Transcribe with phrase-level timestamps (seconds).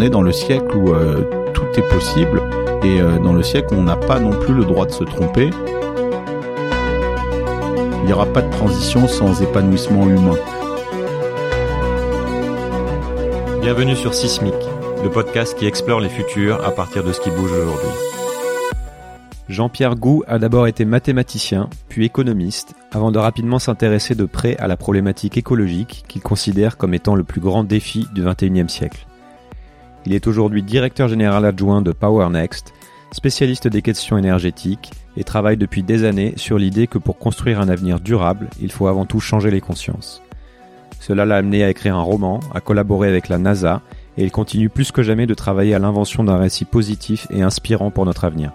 [0.00, 0.94] on est dans le siècle où
[1.52, 2.40] tout est possible
[2.82, 5.50] et dans le siècle où on n'a pas non plus le droit de se tromper.
[7.98, 10.38] Il n'y aura pas de transition sans épanouissement humain.
[13.60, 14.54] Bienvenue sur Sismic,
[15.04, 17.90] le podcast qui explore les futurs à partir de ce qui bouge aujourd'hui.
[19.50, 24.66] Jean-Pierre Gou a d'abord été mathématicien, puis économiste, avant de rapidement s'intéresser de près à
[24.66, 29.06] la problématique écologique qu'il considère comme étant le plus grand défi du XXIe siècle.
[30.06, 32.72] Il est aujourd'hui directeur général adjoint de PowerNext,
[33.12, 37.68] spécialiste des questions énergétiques, et travaille depuis des années sur l'idée que pour construire un
[37.68, 40.22] avenir durable, il faut avant tout changer les consciences.
[41.00, 43.82] Cela l'a amené à écrire un roman, à collaborer avec la NASA,
[44.16, 47.90] et il continue plus que jamais de travailler à l'invention d'un récit positif et inspirant
[47.90, 48.52] pour notre avenir.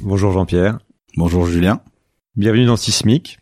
[0.00, 0.78] Bonjour Jean-Pierre.
[1.16, 1.80] Bonjour Julien.
[2.36, 3.38] Bienvenue dans Sismic.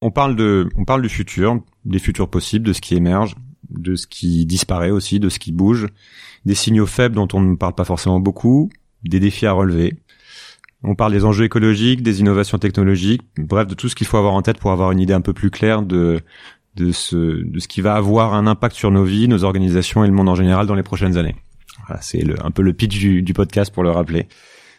[0.00, 3.36] On parle de, on parle du futur, des futurs possibles, de ce qui émerge,
[3.70, 5.88] de ce qui disparaît aussi, de ce qui bouge,
[6.44, 8.70] des signaux faibles dont on ne parle pas forcément beaucoup,
[9.04, 9.94] des défis à relever.
[10.82, 14.34] On parle des enjeux écologiques, des innovations technologiques, bref, de tout ce qu'il faut avoir
[14.34, 16.20] en tête pour avoir une idée un peu plus claire de,
[16.74, 20.08] de ce, de ce qui va avoir un impact sur nos vies, nos organisations et
[20.08, 21.36] le monde en général dans les prochaines années.
[21.86, 24.26] Voilà, c'est un peu le pitch du, du podcast pour le rappeler.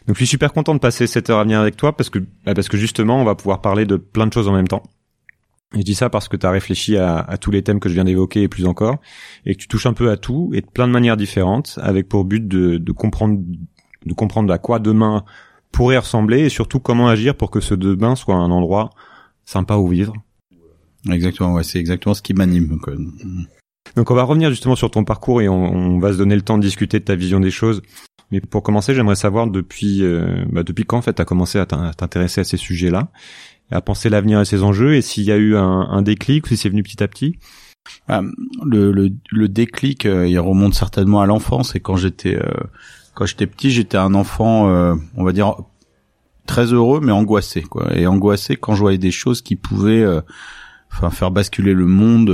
[0.06, 2.18] Donc je suis super content de passer cette heure à venir avec toi parce que
[2.18, 4.82] bah, parce que justement on va pouvoir parler de plein de choses en même temps.
[5.74, 7.88] Et je dis ça parce que tu as réfléchi à, à, tous les thèmes que
[7.88, 8.98] je viens d'évoquer et plus encore,
[9.44, 12.08] et que tu touches un peu à tout et de plein de manières différentes, avec
[12.08, 13.40] pour but de, de comprendre
[14.06, 15.24] de comprendre à quoi demain
[15.72, 18.90] pourrait ressembler et surtout comment agir pour que ce demain soit un endroit
[19.44, 20.14] sympa où vivre.
[21.10, 22.78] Exactement, ouais, c'est exactement ce qui m'anime.
[23.96, 26.42] Donc on va revenir justement sur ton parcours et on, on, va se donner le
[26.42, 27.82] temps de discuter de ta vision des choses
[28.30, 31.66] mais pour commencer, j'aimerais savoir depuis euh, bah depuis quand en fait as commencé à
[31.66, 33.08] t'intéresser à ces sujets-là,
[33.70, 36.48] à penser l'avenir et ses enjeux, et s'il y a eu un, un déclic ou
[36.48, 37.38] si c'est venu petit à petit.
[38.08, 38.22] Ah,
[38.64, 41.74] le, le, le, déclic, euh, il remonte certainement à l'enfance.
[41.74, 42.62] Et quand j'étais euh,
[43.14, 44.66] quand j'étais petit, j'étais un enfant,
[45.16, 45.56] on va dire
[46.46, 47.94] très heureux mais angoissé quoi.
[47.96, 50.04] Et angoissé quand je voyais des choses qui pouvaient
[50.94, 52.30] enfin faire basculer le monde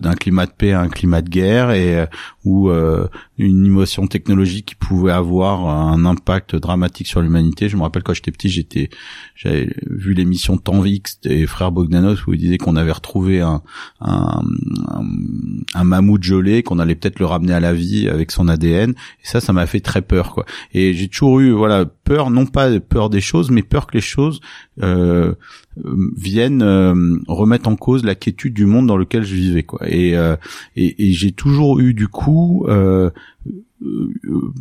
[0.00, 2.06] d'un climat de paix à un climat de guerre et
[2.46, 3.06] euh,
[3.38, 7.68] une innovation technologique qui pouvait avoir un impact dramatique sur l'humanité.
[7.68, 8.90] Je me rappelle quand j'étais petit, j'étais
[9.34, 13.62] j'avais vu l'émission Tanvix des frères Bogdanov où ils disaient qu'on avait retrouvé un,
[14.00, 14.42] un,
[15.74, 18.90] un, mammouth gelé, qu'on allait peut-être le ramener à la vie avec son ADN.
[18.90, 20.44] Et ça, ça m'a fait très peur, quoi.
[20.72, 24.00] Et j'ai toujours eu, voilà, peur, non pas peur des choses, mais peur que les
[24.00, 24.40] choses
[24.82, 25.34] euh,
[26.16, 29.80] viennent euh, remettre en cause la quiétude du monde dans lequel je vivais, quoi.
[29.88, 30.36] Et, euh,
[30.76, 33.10] et, et j'ai toujours eu du coup euh,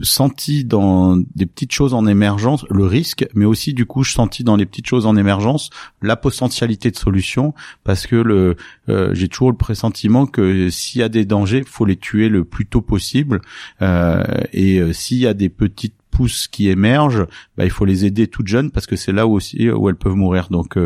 [0.01, 4.43] senti dans des petites choses en émergence le risque, mais aussi du coup je senti
[4.43, 8.55] dans les petites choses en émergence la potentialité de solution parce que le
[8.89, 12.45] euh, j'ai toujours le pressentiment que s'il y a des dangers, faut les tuer le
[12.45, 13.41] plus tôt possible
[13.81, 17.25] et s'il y a des petites pousses qui émergent,
[17.57, 20.15] bah, il faut les aider toutes jeunes parce que c'est là aussi où elles peuvent
[20.15, 20.47] mourir.
[20.49, 20.77] Donc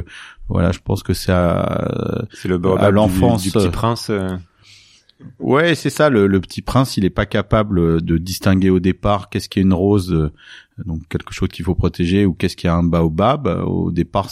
[0.50, 4.12] voilà, je pense que c'est à, c'est le à l'enfance du, du, petit prince.
[5.39, 6.09] Ouais, c'est ça.
[6.09, 9.73] Le, petit prince, il est pas capable de distinguer au départ qu'est-ce qui est une
[9.73, 10.31] rose, euh,
[10.85, 13.47] donc quelque chose qu'il faut protéger, ou qu'est-ce qui est un baobab.
[13.65, 14.29] Au départ,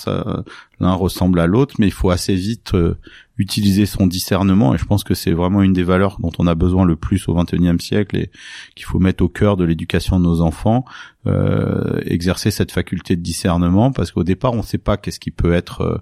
[0.80, 2.96] l'un ressemble à l'autre, mais il faut assez vite euh,
[3.40, 4.76] utiliser son discernement.
[4.76, 7.28] Et je pense que c'est vraiment une des valeurs dont on a besoin le plus
[7.28, 8.30] au XXIe siècle et
[8.76, 10.86] qu'il faut mettre au cœur de l'éducation de nos enfants.
[11.28, 15.32] Euh, exercer cette faculté de discernement parce qu'au départ on ne sait pas qu'est-ce qui
[15.32, 15.98] peut être euh,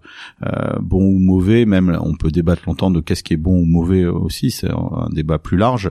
[0.46, 3.66] euh, bon ou mauvais même on peut débattre longtemps de qu'est-ce qui est bon ou
[3.66, 5.90] mauvais aussi c'est un débat plus large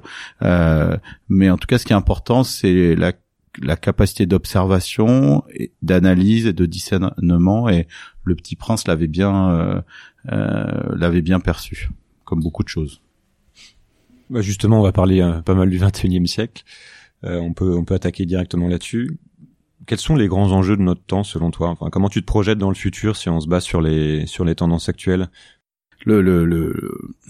[1.28, 3.12] mais en tout cas ce qui est important c'est la
[3.60, 5.44] la capacité d'observation,
[5.82, 7.68] d'analyse et de discernement.
[7.68, 7.86] Et
[8.24, 9.80] le Petit Prince l'avait bien, euh,
[10.32, 11.90] euh, l'avait bien perçu,
[12.24, 13.00] comme beaucoup de choses.
[14.30, 16.64] Bah justement, on va parler euh, pas mal du 21e siècle.
[17.22, 19.18] on peut on peut attaquer directement là-dessus.
[19.86, 21.68] Quels sont les grands enjeux de notre temps selon toi?
[21.68, 24.44] Enfin, comment tu te projettes dans le futur si on se base sur les sur
[24.44, 25.28] les tendances actuelles?
[26.06, 26.72] Le, le, le,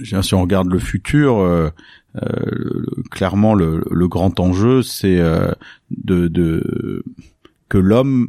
[0.02, 1.70] si on regarde le futur, euh,
[2.22, 5.50] euh, clairement le, le, grand enjeu, c'est euh,
[5.90, 7.02] de, de,
[7.70, 8.28] que l'homme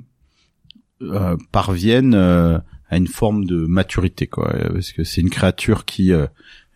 [1.01, 2.59] euh, parvienne euh,
[2.89, 6.13] à une forme de maturité, quoi, parce que c'est une créature qui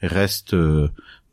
[0.01, 0.53] reste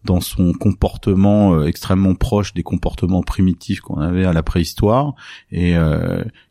[0.04, 5.14] dans son comportement extrêmement proche des comportements primitifs qu'on avait à la préhistoire
[5.50, 5.74] et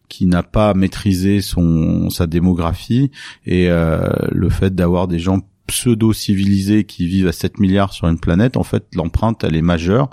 [0.10, 3.12] qui n'a pas maîtrisé son sa démographie
[3.46, 8.58] et le fait d'avoir des gens pseudo-civilisés qui vivent à 7 milliards sur une planète,
[8.58, 10.10] en fait, l'empreinte, elle est majeure.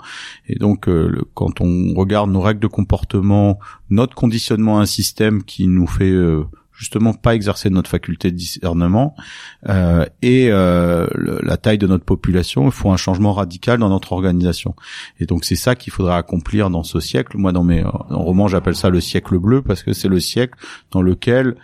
[0.47, 3.59] Et donc, euh, quand on regarde nos règles de comportement,
[3.89, 6.43] notre conditionnement à un système qui nous fait, euh,
[6.77, 9.15] justement pas exercer notre faculté de discernement
[9.69, 14.11] euh, et euh, la taille de notre population, il faut un changement radical dans notre
[14.11, 14.75] organisation.
[15.19, 17.37] Et donc c'est ça qu'il faudrait accomplir dans ce siècle.
[17.37, 20.57] Moi, dans mes romans, j'appelle ça le siècle bleu parce que c'est le siècle
[20.91, 21.55] dans lequel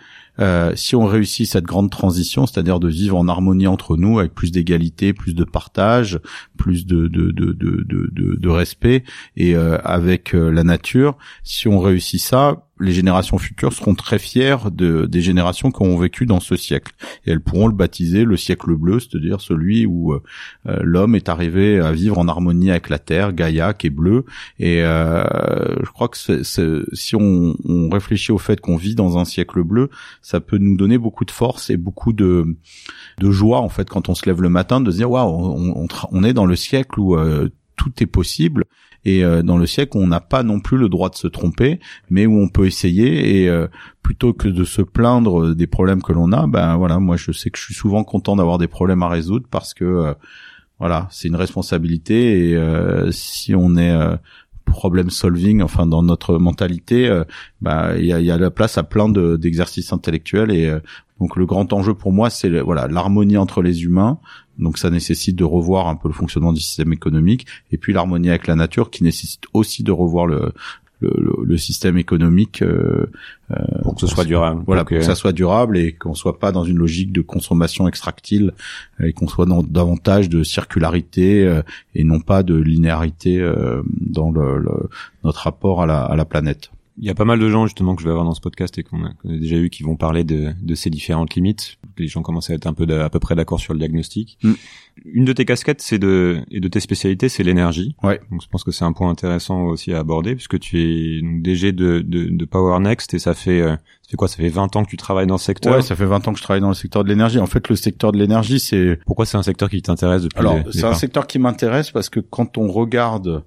[0.42, 4.34] euh, si on réussit cette grande transition, c'est-à-dire de vivre en harmonie entre nous, avec
[4.34, 6.18] plus d'égalité, plus de partage,
[6.56, 9.04] plus de respect
[9.36, 14.18] et euh, avec euh, la nature, si on réussit ça, les générations futures seront très
[14.18, 16.92] fières de, des générations qui ont vécu dans ce siècle.
[17.24, 20.22] Et elles pourront le baptiser le siècle bleu, c'est-à-dire celui où euh,
[20.66, 24.24] euh, l'homme est arrivé à vivre en harmonie avec la Terre, Gaïa, qui est bleue.
[24.58, 25.24] Et euh,
[25.82, 29.88] je crois que si on, on, réfléchit au fait qu'on vit dans un siècle bleu,
[30.20, 32.56] ça peut nous donner beaucoup de force et beaucoup de,
[33.18, 35.84] de joie, en fait, quand on se lève le matin, de se dire, waouh, on,
[35.84, 37.16] on, on, est dans le siècle où
[37.76, 38.64] tout est possible
[39.04, 41.80] et euh, dans le siècle on n'a pas non plus le droit de se tromper,
[42.10, 43.66] mais où on peut essayer et euh,
[44.02, 47.50] plutôt que de se plaindre des problèmes que l'on a, ben voilà, moi je sais
[47.50, 50.14] que je suis souvent content d'avoir des problèmes à résoudre parce que euh,
[50.78, 53.96] voilà, c'est une responsabilité et si on est
[54.64, 57.22] problem solving, enfin dans notre mentalité,
[57.60, 60.76] bah il y a, y a, la place à plein d'exercices intellectuels et
[61.20, 64.18] donc le grand enjeu pour moi c'est voilà l'harmonie entre les humains,
[64.58, 68.28] donc ça nécessite de revoir un peu le fonctionnement du système économique et puis l'harmonie
[68.28, 70.52] avec la nature qui nécessite aussi de revoir le,
[71.02, 73.06] le, le système économique euh,
[73.50, 74.62] euh pour que ce soit durable.
[74.66, 77.88] Voilà, pour que ça soit durable et qu'on soit pas dans une logique de consommation
[77.88, 78.52] extractile
[79.02, 81.62] et qu'on soit dans davantage de circularité euh,
[81.94, 84.64] et non pas de linéarité euh, dans le,
[85.24, 87.94] notre rapport à la, à la planète il y a pas mal de gens justement
[87.96, 90.24] que je vais avoir dans ce podcast et qu'on a, déjà eu qui vont parler
[90.24, 91.78] de, de, ces différentes limites.
[91.98, 94.38] Les gens commencent à être un peu à peu près d'accord sur le diagnostic.
[94.42, 94.52] Mm.
[95.06, 97.96] Une de tes casquettes, c'est de et de tes spécialités, c'est l'énergie.
[98.02, 98.20] Ouais.
[98.30, 101.42] Donc je pense que c'est un point intéressant aussi à aborder puisque tu es donc
[101.42, 104.28] DG de, de, de Power Next et ça fait euh, ça fait quoi?
[104.28, 105.74] Ça fait 20 ans que tu travailles dans ce secteur?
[105.74, 107.38] Ouais, ça fait 20 ans que je travaille dans le secteur de l'énergie.
[107.38, 110.58] En fait, le secteur de l'énergie, c'est pourquoi c'est un secteur qui t'intéresse depuis Alors,
[110.70, 113.44] c'est un secteur qui m'intéresse parce que quand on regarde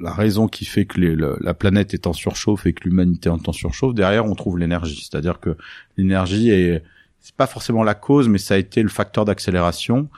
[0.00, 3.52] la raison qui fait que la planète est en surchauffe et que l'humanité est en
[3.52, 5.06] surchauffe, derrière on trouve l'énergie.
[5.08, 5.56] C'est-à-dire que
[5.96, 6.82] l'énergie est
[7.20, 10.08] c'est pas forcément la cause, mais ça a été le facteur d'accélération.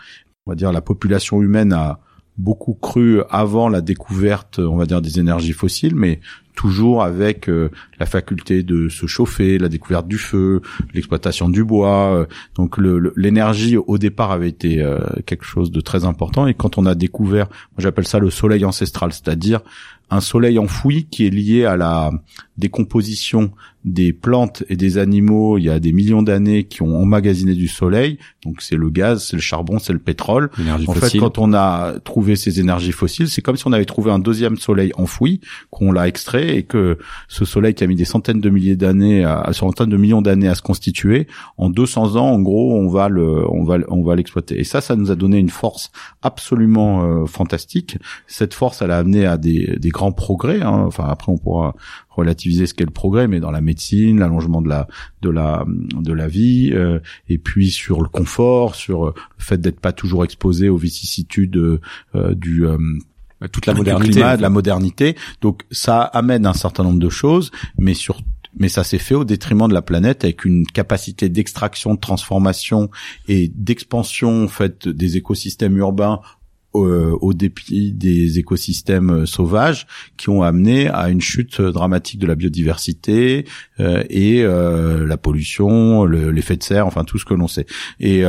[0.47, 2.01] On va dire la population humaine a
[2.39, 6.21] beaucoup cru avant la découverte, on va dire, des énergies fossiles, mais
[6.55, 10.61] toujours avec euh, la faculté de se chauffer, la découverte du feu,
[10.95, 12.15] l'exploitation du bois.
[12.15, 12.77] Euh, donc
[13.17, 16.95] l'énergie au départ avait été euh, quelque chose de très important et quand on a
[16.95, 19.61] découvert, moi j'appelle ça le soleil ancestral, c'est-à-dire
[20.11, 22.11] un soleil enfoui qui est lié à la
[22.59, 23.51] décomposition
[23.85, 27.69] des plantes et des animaux il y a des millions d'années qui ont emmagasiné du
[27.69, 28.19] soleil.
[28.45, 30.51] Donc c'est le gaz, c'est le charbon, c'est le pétrole.
[30.87, 34.11] En fait, quand on a trouvé ces énergies fossiles, c'est comme si on avait trouvé
[34.11, 35.41] un deuxième soleil enfoui,
[35.71, 39.25] qu'on l'a extrait et que ce soleil qui a mis des centaines de milliers d'années,
[39.25, 41.27] à, centaines de millions d'années à se constituer,
[41.57, 44.61] en 200 ans, en gros, on va le, on va, on va l'exploiter.
[44.61, 45.91] Et ça, ça nous a donné une force
[46.23, 47.99] absolument euh, fantastique.
[48.27, 50.63] Cette force, elle a amené à des, des grands progrès.
[50.63, 50.85] Hein.
[50.87, 51.75] Enfin, après, on pourra
[52.15, 54.87] relativiser ce qu'est le progrès, mais dans la médecine, l'allongement de la
[55.23, 56.99] de la de la vie, euh,
[57.29, 61.57] et puis sur le confort, sur euh, le fait d'être pas toujours exposé aux vicissitudes
[61.57, 62.65] euh, du
[63.51, 65.17] toute la modernité, de la modernité.
[65.41, 68.21] Donc ça amène un certain nombre de choses, mais sur
[68.55, 72.91] mais ça s'est fait au détriment de la planète avec une capacité d'extraction, de transformation
[73.27, 76.21] et d'expansion en fait des écosystèmes urbains
[76.75, 82.27] euh, au dépit des écosystèmes euh, sauvages qui ont amené à une chute dramatique de
[82.27, 83.45] la biodiversité
[83.79, 87.67] euh, et la pollution, l'effet de serre, enfin tout ce que l'on sait.
[88.01, 88.25] Et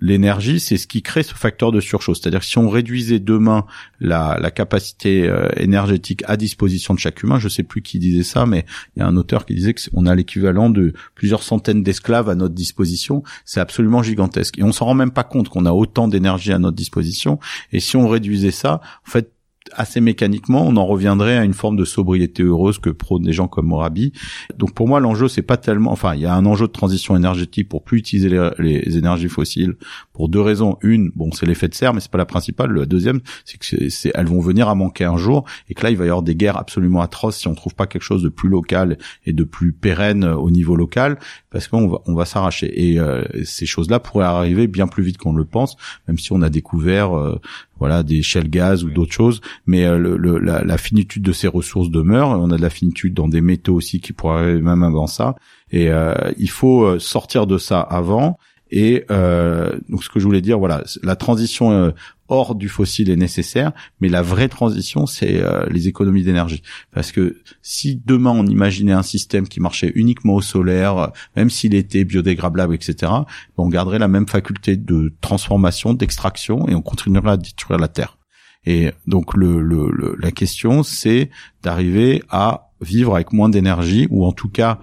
[0.00, 2.18] l'énergie, c'est ce qui crée ce facteur de surchauffe.
[2.18, 3.66] C'est-à-dire que si on réduisait demain
[4.00, 8.46] la, capacité euh, énergétique à disposition de chaque humain, je sais plus qui disait ça,
[8.46, 8.64] mais
[8.96, 12.34] il y a un auteur qui disait qu'on a l'équivalent de plusieurs centaines d'esclaves à
[12.34, 13.22] notre disposition.
[13.44, 14.58] C'est absolument gigantesque.
[14.58, 17.38] Et on s'en rend même pas compte qu'on a autant d'énergie à notre disposition.
[17.72, 19.32] Et si on réduisait ça, en fait,
[19.72, 23.48] assez mécaniquement, on en reviendrait à une forme de sobriété heureuse que prônent des gens
[23.48, 24.12] comme Morabi.
[24.56, 27.16] Donc pour moi, l'enjeu c'est pas tellement, enfin, il y a un enjeu de transition
[27.16, 29.74] énergétique pour plus utiliser les, énergies fossiles
[30.12, 30.78] pour deux raisons.
[30.82, 32.72] Une, bon, c'est l'effet de serre, mais c'est pas la principale.
[32.72, 35.90] La deuxième, c'est que c'est, elles vont venir à manquer un jour et que là,
[35.90, 38.28] il va y avoir des guerres absolument atroces si on trouve pas quelque chose de
[38.28, 41.18] plus local et de plus pérenne au niveau local,
[41.50, 42.90] parce qu'on va, on va s'arracher.
[42.90, 46.42] Et euh, ces choses-là pourraient arriver bien plus vite qu'on le pense, même si on
[46.42, 47.40] a découvert euh,
[47.78, 52.30] voilà des shell gaz ou d'autres choses mais euh, la, finitude de ces ressources demeure.
[52.30, 55.36] On a de la finitude dans des métaux aussi qui pourraient même avant ça.
[55.70, 58.38] Et euh, il faut euh, sortir de ça avant
[58.70, 61.90] Et euh, donc ce que je voulais dire, voilà, la transition euh,
[62.28, 66.62] hors du fossile est nécessaire, mais la vraie transition, c'est euh, les économies d'énergie.
[66.92, 71.74] Parce que si demain on imaginait un système qui marchait uniquement au solaire, même s'il
[71.74, 77.32] était biodégradable, etc., ben, on garderait la même faculté de transformation, d'extraction, et on continuerait
[77.32, 78.18] à détruire la Terre.
[78.66, 81.30] Et donc le, le la question, c'est
[81.62, 84.78] d'arriver à vivre avec moins d'énergie ou en tout cas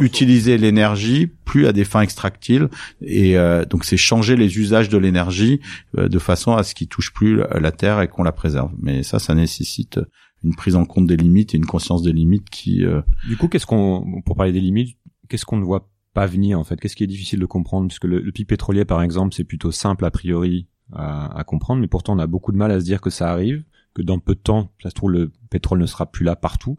[0.00, 2.68] utiliser l'énergie plus à des fins extractiles.
[3.00, 5.60] Et euh, donc c'est changer les usages de l'énergie
[5.96, 8.72] euh, de façon à ce qu'il touche plus la terre et qu'on la préserve.
[8.80, 10.00] Mais ça ça nécessite
[10.44, 13.48] une prise en compte des limites et une conscience des limites qui euh, du coup
[13.48, 14.96] qu'est-ce qu'on pour parler des limites
[15.28, 16.80] qu'est-ce qu'on ne voit pas venir en fait?
[16.80, 17.88] Qu'est-ce qui est difficile de comprendre?
[17.88, 21.80] Puisque le, le pic pétrolier par exemple c'est plutôt simple a priori à, à comprendre.
[21.80, 23.64] Mais pourtant on a beaucoup de mal à se dire que ça arrive
[23.94, 26.78] que dans peu de temps, ça se trouve, le pétrole ne sera plus là partout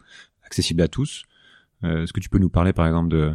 [0.49, 1.23] accessible à tous.
[1.83, 3.33] Euh, Est-ce que tu peux nous parler par exemple de,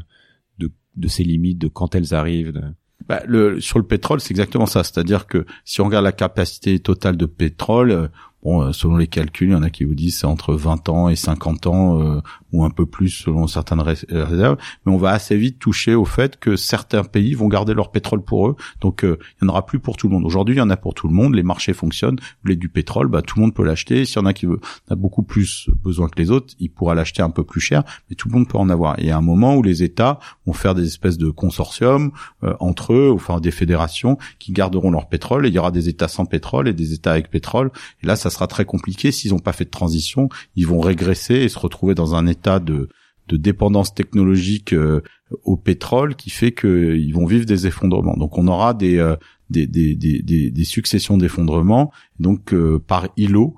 [0.58, 2.62] de, de ces limites, de quand elles arrivent de...
[3.08, 4.82] Bah, le, sur le pétrole, c'est exactement ça.
[4.82, 8.08] C'est-à-dire que si on regarde la capacité totale de pétrole, euh,
[8.44, 10.90] Bon, euh, selon les calculs, il y en a qui vous disent c'est entre 20
[10.90, 12.20] ans et 50 ans euh,
[12.52, 16.04] ou un peu plus selon certaines euh, réserves, mais on va assez vite toucher au
[16.04, 18.56] fait que certains pays vont garder leur pétrole pour eux.
[18.82, 20.26] Donc il y en aura plus pour tout le monde.
[20.26, 22.68] Aujourd'hui, il y en a pour tout le monde, les marchés fonctionnent, vous voulez du
[22.68, 24.04] pétrole, bah tout le monde peut l'acheter.
[24.04, 24.60] S'il y en a qui veut,
[24.90, 28.16] a beaucoup plus besoin que les autres, il pourra l'acheter un peu plus cher, mais
[28.16, 28.98] tout le monde peut en avoir.
[28.98, 32.12] Et a un moment où les États vont faire des espèces de consortiums
[32.60, 35.46] entre eux, enfin des fédérations qui garderont leur pétrole.
[35.46, 37.70] Et il y aura des États sans pétrole et des États avec pétrole.
[38.02, 39.12] Et là, ça sera très compliqué.
[39.12, 42.60] S'ils n'ont pas fait de transition, ils vont régresser et se retrouver dans un état
[42.60, 42.88] de,
[43.28, 45.02] de dépendance technologique euh,
[45.44, 48.16] au pétrole qui fait qu'ils vont vivre des effondrements.
[48.16, 49.16] Donc on aura des, euh,
[49.48, 53.54] des, des, des, des, successions d'effondrements, donc euh, par îlot,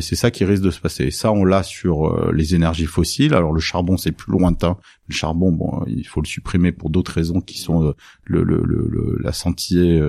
[0.00, 1.04] c'est ça qui risque de se passer.
[1.04, 3.32] Et ça, on l'a sur les énergies fossiles.
[3.32, 4.76] Alors le charbon, c'est plus lointain.
[5.06, 7.94] Le charbon, bon, il faut le supprimer pour d'autres raisons qui sont
[8.24, 10.02] le, le, le, la sentier,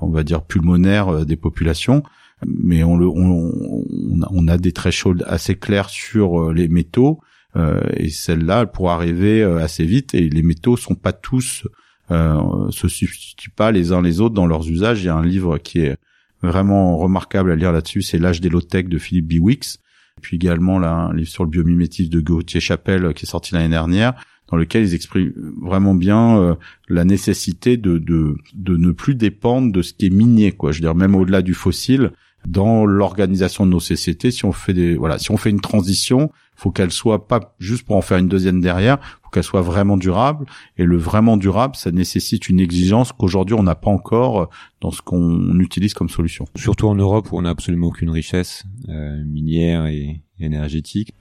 [0.00, 2.02] on va dire pulmonaire des populations
[2.46, 3.84] mais on, le, on,
[4.30, 7.20] on, a des thresholds assez clairs sur euh, les métaux
[7.56, 11.66] euh, et celle-là elle pourra arriver euh, assez vite et les métaux sont pas tous
[12.10, 15.02] euh, se substituent pas les uns les autres dans leurs usages.
[15.02, 15.96] Il y a un livre qui est
[16.42, 19.78] vraiment remarquable à lire là-dessus, c'est l'âge des low-tech de Philippe Biwix.
[20.20, 23.68] Puis également là, un livre sur le biomimétisme de Gauthier Chapelle qui est sorti l'année
[23.68, 24.14] dernière,
[24.48, 26.56] dans lequel ils expriment vraiment bien
[26.88, 30.70] la nécessité de, de, de ne plus dépendre de ce qui est minier, quoi.
[30.70, 32.12] Je veux dire, même au-delà du fossile,
[32.46, 34.30] dans l'organisation de nos sociétés.
[34.30, 37.86] Si on fait des, voilà, si on fait une transition, faut qu'elle soit pas juste
[37.86, 40.46] pour en faire une deuxième derrière, faut qu'elle soit vraiment durable.
[40.76, 45.02] Et le vraiment durable, ça nécessite une exigence qu'aujourd'hui on n'a pas encore dans ce
[45.02, 46.44] qu'on utilise comme solution.
[46.56, 51.14] Surtout en Europe où on n'a absolument aucune richesse euh, minière et énergétique.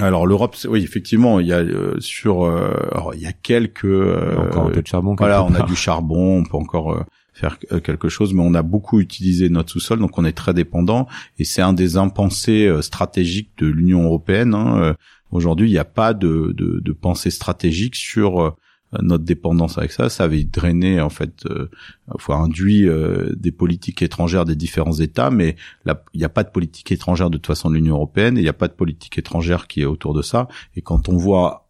[0.00, 3.84] Alors l'Europe, oui, effectivement, il y a euh, sur, euh, alors, il y a quelques
[3.84, 5.14] encore un peu de charbon.
[5.18, 7.04] Voilà, on a du charbon, on peut encore
[7.34, 10.54] faire euh, quelque chose, mais on a beaucoup utilisé notre sous-sol, donc on est très
[10.54, 11.06] dépendant,
[11.38, 14.54] et c'est un des impensés euh, stratégiques de l'Union européenne.
[14.54, 14.78] Hein.
[14.80, 14.94] Euh,
[15.32, 18.56] aujourd'hui, il n'y a pas de, de, de, pensée stratégique sur
[19.02, 20.08] notre dépendance avec ça.
[20.08, 21.68] Ça avait drainé, en fait, euh,
[22.12, 22.88] enfin, induit
[23.34, 27.36] des politiques étrangères des différents États, mais il n'y a pas de politique étrangère de
[27.36, 29.86] toute façon de l'Union européenne, et il n'y a pas de politique étrangère qui est
[29.86, 30.48] autour de ça.
[30.76, 31.68] Et quand on voit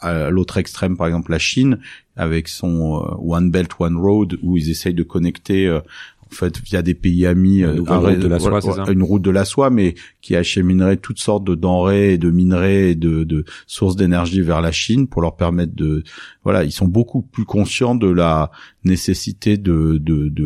[0.00, 1.80] à l'autre extrême, par exemple la Chine,
[2.18, 6.58] avec son euh, One Belt One Road, où ils essayent de connecter euh, en fait
[6.60, 9.94] via des pays amis une, route de la soie, une route de la soie, mais
[10.20, 14.60] qui acheminerait toutes sortes de denrées, et de minerais et de, de sources d'énergie vers
[14.60, 16.02] la Chine pour leur permettre de
[16.44, 18.50] voilà, ils sont beaucoup plus conscients de la
[18.84, 19.98] nécessité de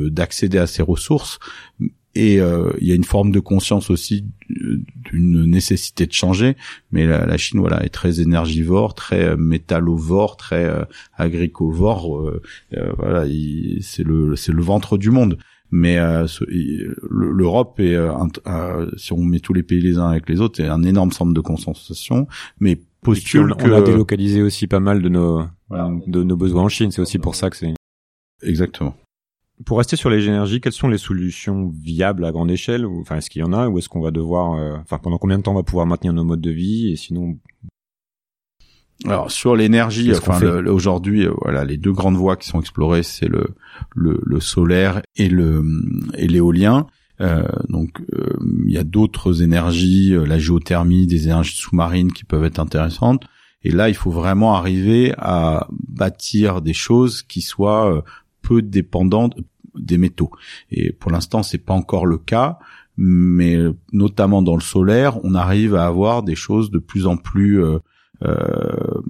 [0.09, 1.41] d'accéder de, à ces ressources
[2.15, 6.57] et euh, il y a une forme de conscience aussi d'une nécessité de changer.
[6.91, 10.85] Mais la, Chine voilà est très énergivore très euh, métallovore très euh,
[11.17, 12.43] agricovore euh,
[12.99, 13.25] voilà
[13.81, 15.39] c'est le c'est le ventre du monde.
[15.75, 15.97] Mais
[17.09, 17.97] l'Europe est
[18.99, 21.33] si on met tous les pays les uns avec les autres c'est un énorme centre
[21.33, 22.27] de concentration.
[22.61, 26.69] Mais postule on, on, a délocalisé aussi pas mal de nos de nos besoins en
[26.69, 26.91] Chine.
[26.91, 27.73] C'est aussi pour ça que c'est
[28.43, 28.95] exactement
[29.65, 33.31] pour rester sur les énergies, quelles sont les solutions viables à grande échelle Enfin, est-ce
[33.31, 35.53] qu'il y en a ou est-ce qu'on va devoir, euh, enfin, pendant combien de temps
[35.53, 37.39] on va pouvoir maintenir nos modes de vie et sinon
[39.05, 43.27] alors sur l'énergie, enfin aujourd'hui, euh, voilà, les deux grandes voies qui sont explorées, c'est
[43.27, 43.49] le,
[43.95, 45.65] le, le solaire et le
[46.17, 46.87] et l'éolien.
[47.21, 52.45] Euh, donc euh, il y a d'autres énergies, la géothermie, des énergies sous-marines qui peuvent
[52.45, 53.25] être intéressantes.
[53.65, 58.05] Et là, il faut vraiment arriver à bâtir des choses qui soient
[58.43, 59.35] peu dépendantes,
[59.75, 60.31] des métaux.
[60.71, 62.59] Et pour l'instant, c'est pas encore le cas,
[62.97, 63.57] mais
[63.93, 67.79] notamment dans le solaire, on arrive à avoir des choses de plus en plus euh,
[68.23, 69.01] euh,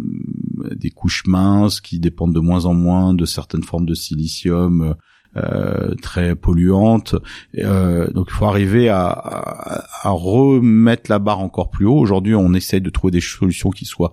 [0.74, 4.94] des couches minces qui dépendent de moins en moins de certaines formes de silicium
[5.36, 7.16] euh, très polluantes.
[7.54, 11.98] Donc il faut arriver à, à, à, remettre la barre encore plus haut.
[11.98, 14.12] Aujourd'hui, on essaye de trouver des solutions qui soient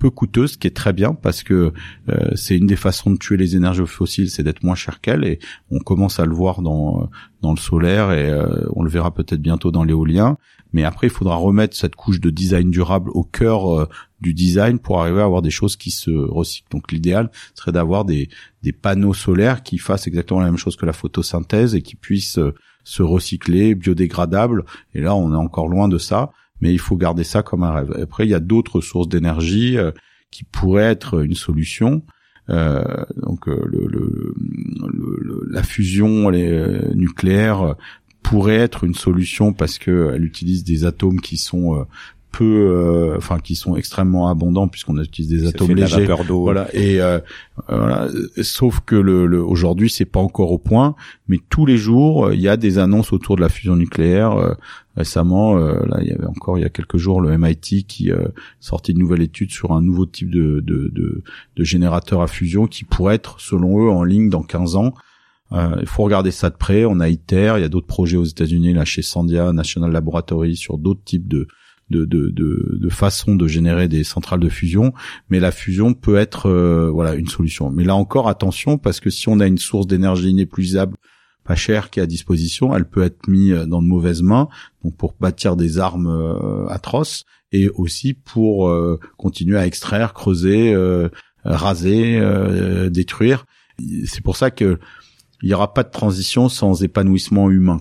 [0.00, 1.72] peu coûteuse, ce qui est très bien parce que
[2.08, 5.24] euh, c'est une des façons de tuer les énergies fossiles, c'est d'être moins cher qu'elles
[5.24, 5.38] et
[5.70, 7.08] on commence à le voir dans
[7.42, 10.36] dans le solaire et euh, on le verra peut-être bientôt dans l'éolien.
[10.72, 13.88] Mais après, il faudra remettre cette couche de design durable au cœur euh,
[14.20, 16.70] du design pour arriver à avoir des choses qui se recyclent.
[16.70, 18.28] Donc l'idéal serait d'avoir des
[18.62, 22.40] des panneaux solaires qui fassent exactement la même chose que la photosynthèse et qui puissent
[22.84, 24.64] se recycler, biodégradables.
[24.94, 26.30] Et là, on est encore loin de ça
[26.60, 27.92] mais il faut garder ça comme un rêve.
[28.02, 29.90] Après, il y a d'autres sources d'énergie euh,
[30.30, 32.02] qui pourraient être une solution.
[32.48, 32.82] Euh,
[33.16, 34.34] donc euh, le, le,
[34.88, 37.76] le, la fusion les, euh, nucléaire
[38.22, 41.86] pourrait être une solution parce que elle utilise des atomes qui sont
[42.30, 46.06] peu, enfin qui sont extrêmement abondants puisqu'on utilise des atomes légers.
[46.28, 47.18] Voilà et euh,
[47.68, 48.08] voilà.
[48.42, 50.94] Sauf que le, le aujourd'hui c'est pas encore au point,
[51.28, 54.56] mais tous les jours il y a des annonces autour de la fusion nucléaire.
[54.96, 58.10] récemment, euh, là il y avait encore il y a quelques jours le MIT qui
[58.10, 58.28] euh,
[58.60, 61.22] sortait une nouvelle étude sur un nouveau type de, de, de,
[61.56, 64.94] de générateur à fusion qui pourrait être selon eux en ligne dans 15 ans.
[65.52, 66.84] Euh, il faut regarder ça de près.
[66.84, 70.56] On a ITER, il y a d'autres projets aux États-Unis, là chez Sandia National Laboratory,
[70.56, 71.48] sur d'autres types de,
[71.90, 74.92] de, de, de, de façon de générer des centrales de fusion,
[75.28, 77.70] mais la fusion peut être euh, voilà une solution.
[77.70, 80.96] Mais là encore, attention parce que si on a une source d'énergie inépuisable
[81.44, 84.48] pas chère qui est à disposition, elle peut être mise dans de mauvaises mains,
[84.84, 90.76] donc pour bâtir des armes euh, atroces et aussi pour euh, continuer à extraire, creuser,
[91.44, 92.20] raser,
[92.90, 93.46] détruire.
[94.06, 94.78] C'est pour ça que
[95.42, 97.80] il n'y aura pas de transition sans épanouissement humain.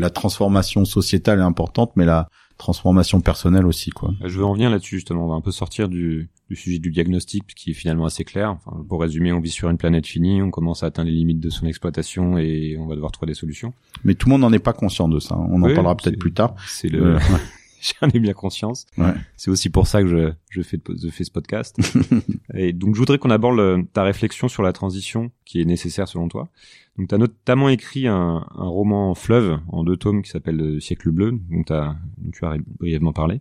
[0.00, 4.12] La transformation sociétale est importante, mais la transformation personnelle aussi quoi.
[4.24, 6.90] Je veux en venir là-dessus justement, on va un peu sortir du, du sujet du
[6.90, 8.50] diagnostic qui est finalement assez clair.
[8.50, 11.40] Enfin, pour résumer, on vit sur une planète finie, on commence à atteindre les limites
[11.40, 13.72] de son exploitation et on va devoir trouver des solutions.
[14.04, 15.36] Mais tout le monde n'en est pas conscient de ça.
[15.36, 16.54] On en parlera peut-être plus tard.
[16.66, 17.18] C'est le euh,
[18.00, 18.86] j'en ai bien conscience.
[18.96, 19.14] Ouais.
[19.36, 21.78] C'est aussi pour ça que je, je, fais, je fais ce podcast.
[22.54, 26.28] et donc, je voudrais qu'on aborde ta réflexion sur la transition qui est nécessaire selon
[26.28, 26.48] toi.
[26.96, 30.80] Donc, tu as notamment écrit un, un, roman fleuve en deux tomes qui s'appelle Le
[30.80, 33.40] siècle bleu, dont, as, dont tu as brièvement parlé,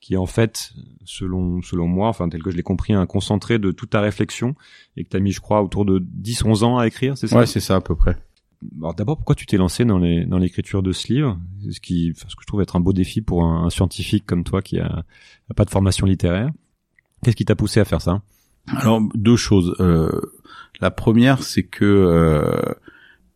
[0.00, 0.72] qui est en fait,
[1.04, 4.54] selon, selon moi, enfin, tel que je l'ai compris, un concentré de toute ta réflexion
[4.96, 7.38] et que tu as mis, je crois, autour de 10-11 ans à écrire, c'est ça?
[7.38, 8.16] Ouais, c'est ça à peu près
[8.62, 11.38] d'abord, pourquoi tu t'es lancé dans les dans l'écriture de ce livre,
[11.70, 14.62] ce qui, ce que je trouve être un beau défi pour un, scientifique comme toi
[14.62, 15.04] qui a,
[15.56, 16.50] pas de formation littéraire.
[17.22, 18.22] Qu'est-ce qui t'a poussé à faire ça?
[18.68, 19.74] Alors deux choses.
[19.80, 20.10] Euh,
[20.80, 22.74] la première, c'est que euh,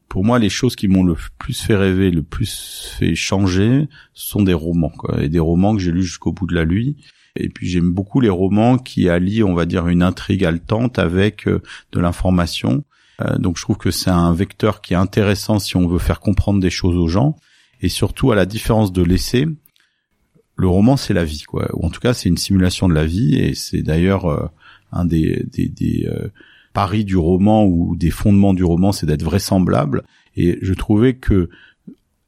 [0.08, 4.42] pour moi, les choses qui m'ont le plus fait rêver, le plus fait changer, sont
[4.42, 6.96] des romans, quoi, et des romans que j'ai lus jusqu'au bout de la nuit.
[7.34, 11.48] Et puis j'aime beaucoup les romans qui allient, on va dire, une intrigue haletante avec
[11.48, 12.84] euh, de l'information.
[13.20, 16.20] Euh, donc je trouve que c'est un vecteur qui est intéressant si on veut faire
[16.20, 17.36] comprendre des choses aux gens.
[17.80, 19.46] Et surtout, à la différence de l'essai,
[20.56, 21.68] le roman c'est la vie, quoi.
[21.74, 23.36] Ou en tout cas, c'est une simulation de la vie.
[23.36, 24.46] Et c'est d'ailleurs euh,
[24.92, 26.28] un des, des, des euh,
[26.72, 30.02] paris du roman ou des fondements du roman, c'est d'être vraisemblable.
[30.36, 31.50] Et je trouvais que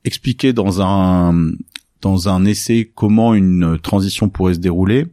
[0.05, 1.53] expliquer dans un
[2.03, 5.07] dans un essai comment une transition pourrait se dérouler,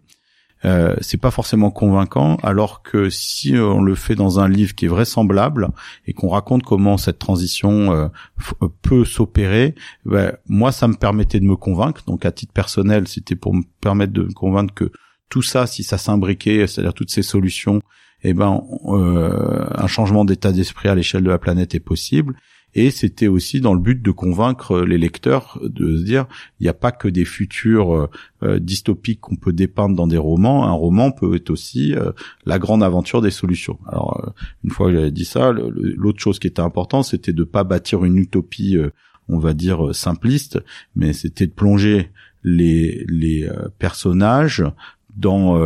[0.63, 4.86] euh, c'est pas forcément convaincant, alors que si on le fait dans un livre qui
[4.86, 5.69] est vraisemblable
[6.06, 8.08] et qu'on raconte comment cette transition euh,
[8.62, 12.04] euh, peut s'opérer, ben, moi ça me permettait de me convaincre.
[12.06, 14.91] Donc à titre personnel, c'était pour me permettre de me convaincre que
[15.30, 17.82] tout ça, si ça s'imbriquait, c'est-à-dire toutes ces solutions,
[18.24, 22.36] eh ben euh, un changement d'état d'esprit à l'échelle de la planète est possible
[22.73, 26.25] et c'était aussi dans le but de convaincre les lecteurs de se dire
[26.60, 28.10] il n'y a pas que des futurs euh,
[28.43, 30.65] euh, dystopiques qu'on peut dépeindre dans des romans.
[30.65, 32.12] Un roman peut être aussi euh,
[32.45, 33.77] la grande aventure des solutions.
[33.88, 37.63] Alors une fois que j'avais dit ça l'autre chose qui était important c'était de pas
[37.63, 38.77] bâtir une utopie
[39.27, 40.60] on va dire simpliste
[40.95, 42.10] mais c'était de plonger
[42.43, 44.63] les les personnages
[45.15, 45.57] dans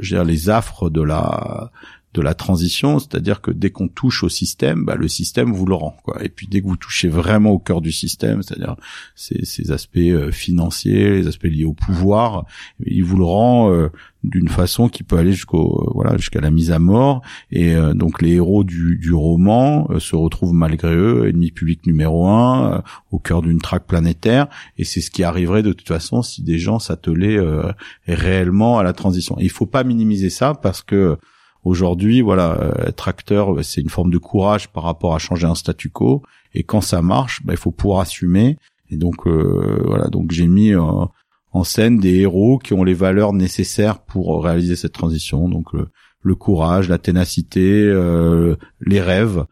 [0.00, 1.72] je veux dire, les affres de la
[2.14, 5.74] de la transition, c'est-à-dire que dès qu'on touche au système, bah, le système vous le
[5.74, 5.96] rend.
[6.02, 6.22] Quoi.
[6.22, 8.76] Et puis dès que vous touchez vraiment au cœur du système, c'est-à-dire
[9.14, 12.44] ces, ces, aspects euh, financiers, les aspects liés au pouvoir,
[12.84, 13.88] il vous le rend euh,
[14.24, 17.22] d'une façon qui peut aller jusqu'au euh, voilà jusqu'à la mise à mort.
[17.50, 22.82] Et donc les héros du, du roman se retrouvent malgré eux ennemi public numéro un
[23.10, 24.48] au cœur d'une traque planétaire.
[24.76, 27.40] Et c'est ce qui arriverait de toute façon si des gens s'attelaient
[28.06, 29.38] réellement à la transition.
[29.38, 31.16] Et il faut pas minimiser ça parce que
[31.64, 35.46] Aujourd'hui, voilà, euh, être acteur, bah, c'est une forme de courage par rapport à changer
[35.46, 36.22] un statu quo.
[36.54, 38.58] Et quand ça marche, bah, il faut pouvoir assumer.
[38.90, 40.82] Et donc, euh, voilà, donc j'ai mis euh,
[41.52, 45.48] en scène des héros qui ont les valeurs nécessaires pour réaliser cette transition.
[45.48, 45.88] Donc, le
[46.24, 47.92] le courage, la ténacité,
[48.80, 49.44] les rêves,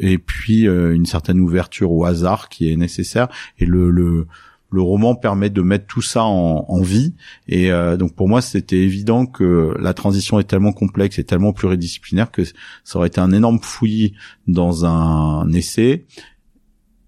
[0.00, 3.28] et puis une certaine ouverture au hasard qui est nécessaire.
[3.58, 4.26] Et le, le
[4.70, 7.14] le roman permet de mettre tout ça en, en vie.
[7.48, 11.52] Et euh, donc pour moi, c'était évident que la transition est tellement complexe et tellement
[11.52, 12.42] pluridisciplinaire que
[12.84, 14.14] ça aurait été un énorme fouillis
[14.46, 16.06] dans un essai.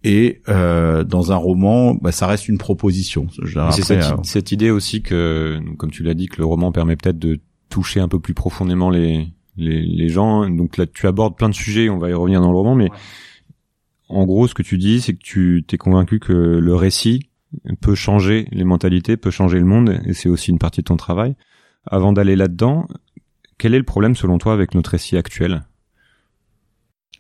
[0.04, 3.28] Et euh, dans un roman, bah, ça reste une proposition.
[3.70, 6.96] C'est cette, euh, cette, idée aussi que, comme tu l'as dit, que le roman permet
[6.96, 10.50] peut-être de toucher un peu plus profondément les, les, les, gens.
[10.50, 12.90] Donc là, tu abordes plein de sujets, on va y revenir dans le roman, mais
[14.08, 17.30] en gros, ce que tu dis, c'est que tu t'es convaincu que le récit
[17.80, 20.96] peut changer les mentalités, peut changer le monde, et c'est aussi une partie de ton
[20.96, 21.36] travail.
[21.86, 22.86] Avant d'aller là-dedans,
[23.58, 25.64] quel est le problème selon toi avec notre récit actuel?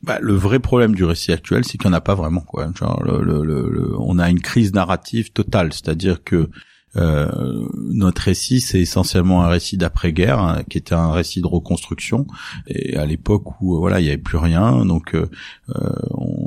[0.02, 2.40] Bah, le vrai problème du récit actuel, c'est qu'il n'y en a pas vraiment.
[2.40, 2.70] Quoi.
[2.74, 6.50] Genre, le, on a une crise narrative totale, c'est-à-dire que
[6.96, 12.26] euh, notre récit, c'est essentiellement un récit d'après-guerre, hein, qui était un récit de reconstruction.
[12.66, 15.30] Et à l'époque où voilà, il y avait plus rien, donc euh,
[15.70, 15.92] euh,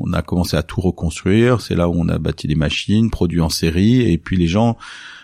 [0.06, 1.62] on a commencé à tout reconstruire.
[1.62, 4.78] C'est là où on a bâti des machines, produit en série, et puis les gens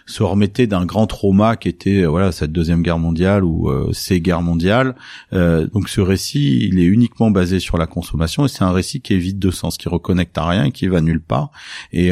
[0.06, 3.91] se remettait d'un grand trauma qui était euh, voilà cette deuxième guerre mondiale ou euh,
[3.94, 4.96] ces guerres mondiales.
[5.34, 9.02] Euh, donc ce récit, il est uniquement basé sur la consommation et c'est un récit
[9.02, 11.52] qui est vide de sens, qui reconnecte à rien, qui va nulle part.
[11.94, 12.12] Et,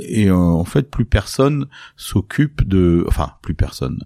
[0.00, 4.04] et en fait, plus personne s'occupe de, enfin plus personne.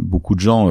[0.00, 0.70] beaucoup de gens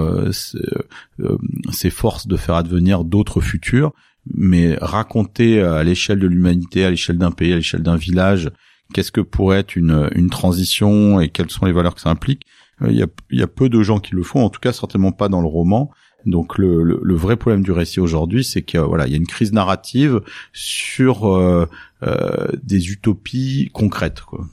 [1.71, 3.93] s'efforcent de faire advenir d'autres futurs
[4.31, 8.51] mais raconter à l'échelle de l'humanité, à l'échelle d'un pays, à l'échelle d'un village,
[8.93, 12.45] qu'est-ce que pourrait être une, une transition et quelles sont les valeurs que ça implique.
[12.81, 14.73] Euh, il y, a, y a peu de gens qui le font, en tout cas
[14.73, 15.91] certainement pas dans le roman.
[16.25, 19.27] Donc le, le, vrai problème du récit aujourd'hui, c'est que voilà, il y a une
[19.27, 20.21] crise narrative
[20.53, 21.67] sur euh,
[22.03, 24.21] euh, des utopies concrètes.
[24.21, 24.45] Quoi.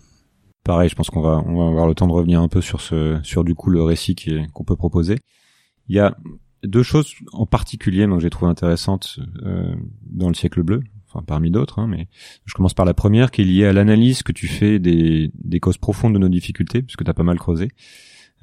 [0.65, 2.81] Pareil, je pense qu'on va on va avoir le temps de revenir un peu sur
[2.81, 4.17] ce sur du coup le récit
[4.53, 5.19] qu'on peut proposer.
[5.89, 6.17] Il y a
[6.63, 11.51] deux choses en particulier que j'ai trouvé intéressantes euh, dans le siècle bleu enfin parmi
[11.51, 12.09] d'autres, hein, mais
[12.45, 15.61] je commence par la première qui est liée à l'analyse que tu fais des, des
[15.61, 17.71] causes profondes de nos difficultés, puisque tu as pas mal creusé,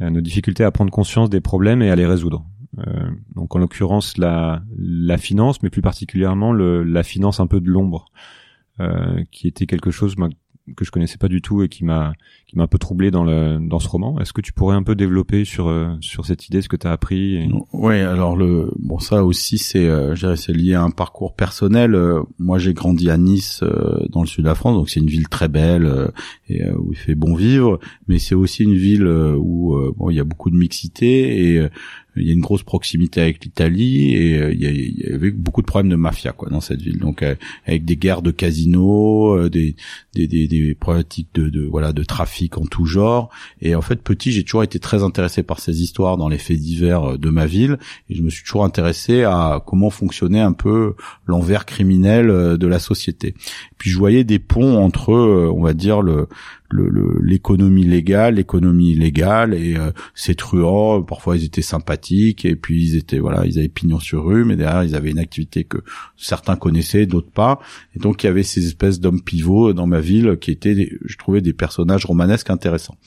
[0.01, 2.45] euh, nos difficultés à prendre conscience des problèmes et à les résoudre.
[2.79, 7.61] Euh, donc en l'occurrence la, la finance, mais plus particulièrement le, la finance un peu
[7.61, 8.11] de l'ombre,
[8.79, 10.15] euh, qui était quelque chose
[10.75, 12.13] que je connaissais pas du tout et qui m'a
[12.47, 14.19] qui m'a un peu troublé dans le dans ce roman.
[14.21, 16.87] Est-ce que tu pourrais un peu développer sur euh, sur cette idée, ce que tu
[16.87, 17.49] as appris et...
[17.73, 21.93] Ouais, alors le bon ça aussi c'est euh, c'est lié à un parcours personnel.
[21.93, 25.01] Euh, moi j'ai grandi à Nice euh, dans le sud de la France, donc c'est
[25.01, 26.11] une ville très belle
[26.47, 30.19] et où il fait bon vivre, mais c'est aussi une ville où bon il y
[30.19, 31.67] a beaucoup de mixité et
[32.15, 35.91] il y a une grosse proximité avec l'Italie et il, y avait beaucoup de problèmes
[35.91, 37.23] de mafia quoi dans cette ville donc
[37.65, 39.75] avec des guerres de casinos des,
[40.15, 43.29] des, des, des problématiques de, de, voilà de trafic en tout genre.
[43.61, 46.59] Et en fait petit j'ai toujours été très intéressé par ces histoires dans les faits
[46.59, 47.77] divers de ma ville.
[48.09, 50.95] Et je me suis toujours intéressé à comment fonctionnait un peu
[51.25, 53.35] l'envers criminel de la société.
[53.77, 56.27] Puis je voyais des ponts entre on va dire le
[56.71, 62.89] l'économie le, légale, l'économie illégale et euh, ces truands, parfois ils étaient sympathiques et puis
[62.89, 65.77] ils étaient voilà, ils avaient pignon sur rue, mais derrière ils avaient une activité que
[66.17, 67.59] certains connaissaient, d'autres pas.
[67.95, 71.17] Et donc il y avait ces espèces d'hommes pivots dans ma ville qui étaient, je
[71.17, 72.97] trouvais, des personnages romanesques intéressants.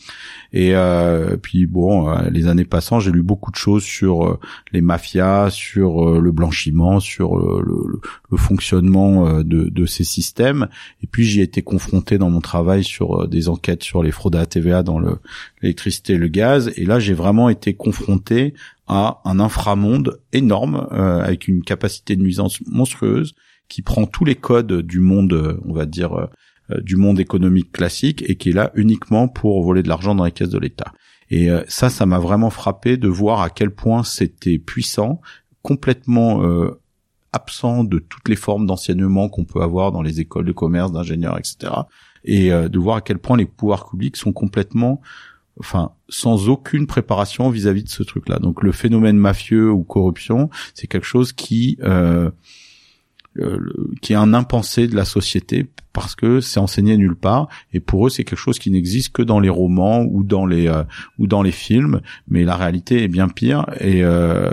[0.52, 4.40] Et euh, puis bon, euh, les années passant, j'ai lu beaucoup de choses sur euh,
[4.72, 10.68] les mafias, sur le blanchiment, sur le, le, fonctionnement de, de, ces systèmes.
[11.02, 14.36] Et puis j'y ai été confronté dans mon travail sur des enquêtes sur les fraudes
[14.36, 15.00] à TVA dans
[15.60, 16.72] l'électricité et le gaz.
[16.76, 18.54] Et là, j'ai vraiment été confronté
[18.86, 23.34] à un inframonde énorme avec une capacité de nuisance monstrueuse
[23.68, 26.28] qui prend tous les codes du monde, on va dire
[26.70, 30.24] euh, du monde économique classique et qui est là uniquement pour voler de l'argent dans
[30.24, 30.92] les caisses de l'État.
[31.30, 35.20] Et euh, ça, ça m'a vraiment frappé de voir à quel point c'était puissant,
[35.62, 36.80] complètement euh,
[37.32, 41.38] absent de toutes les formes d'enseignement qu'on peut avoir dans les écoles de commerce, d'ingénieurs,
[41.38, 41.72] etc.
[42.24, 45.00] Et de voir à quel point les pouvoirs publics sont complètement
[45.61, 48.38] enfin sans aucune préparation vis-à-vis de ce truc-là.
[48.38, 52.30] Donc le phénomène mafieux ou corruption, c'est quelque chose qui euh,
[54.02, 57.48] qui est un impensé de la société parce que c'est enseigné nulle part.
[57.72, 60.68] Et pour eux c'est quelque chose qui n'existe que dans les romans ou dans les
[60.68, 60.84] euh,
[61.18, 62.00] ou dans les films.
[62.28, 63.66] Mais la réalité est bien pire.
[63.80, 64.50] Et euh,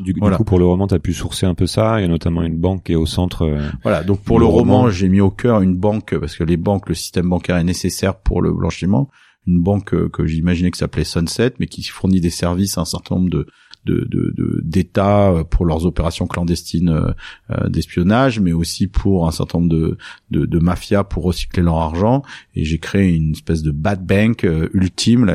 [0.00, 1.98] du, coup pour le roman tu as pu sourcer un peu ça.
[1.98, 4.02] Il y a notamment une banque qui est au centre euh, voilà.
[4.04, 6.94] Donc pour le, roman, j'ai mis au cœur une banque parce que les banques le
[6.94, 9.08] système bancaire est nécessaire pour le blanchiment.
[9.46, 12.84] Une banque euh, que j'imaginais que s'appelait Sunset mais qui fournit des services à un
[12.84, 13.46] certain nombre de
[13.84, 17.12] de d'États euh, pour leurs opérations clandestines euh,
[17.50, 19.98] euh, d'espionnage, mais aussi pour un certain nombre de,
[20.32, 22.22] de, de mafias pour recycler leur argent.
[22.56, 25.30] Et j'ai créé une espèce de bad bank ultime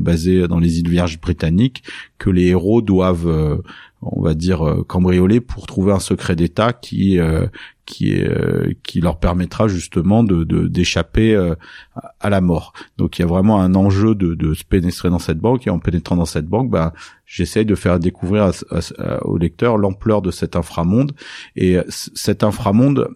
[0.00, 1.84] basée dans les îles Vierges britanniques
[2.18, 3.62] que les héros doivent
[4.02, 7.18] on va dire cambriolés pour trouver un secret d'État qui
[7.86, 11.54] qui est qui leur permettra justement de d'échapper
[12.20, 12.72] à la mort.
[12.98, 15.70] Donc il y a vraiment un enjeu de, de se pénétrer dans cette banque et
[15.70, 16.92] en pénétrant dans cette banque, ben
[17.26, 18.50] j'essaye de faire découvrir
[19.22, 21.12] au lecteur l'ampleur de cet inframonde
[21.56, 23.08] et cet inframonde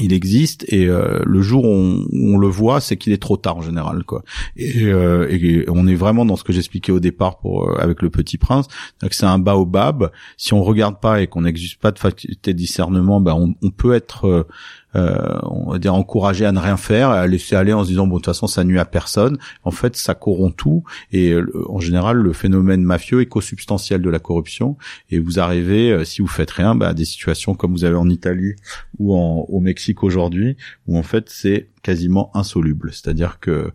[0.00, 3.58] il existe et euh, le jour où on, le voit, c'est qu'il est trop tard
[3.58, 4.22] en général, quoi.
[4.56, 8.00] Et, euh, et, on est vraiment dans ce que j'expliquais au départ pour euh, avec
[8.00, 8.68] le Petit Prince,
[9.10, 10.10] c'est un baobab.
[10.38, 13.70] Si on regarde pas et qu'on n'existe pas de faculté de discernement, ben on, on
[13.70, 14.46] peut être
[14.94, 18.06] euh, on va dire encourager à ne rien faire, à laisser aller en se disant
[18.06, 19.38] bon de toute façon ça nuit à personne.
[19.64, 24.10] En fait, ça corrompt tout et euh, en général le phénomène mafieux est co-substantiel de
[24.10, 24.76] la corruption
[25.10, 27.96] et vous arrivez euh, si vous faites rien bah, à des situations comme vous avez
[27.96, 28.54] en Italie
[28.98, 32.90] ou en, au Mexique aujourd'hui où en fait c'est quasiment insoluble.
[32.92, 33.72] C'est-à-dire que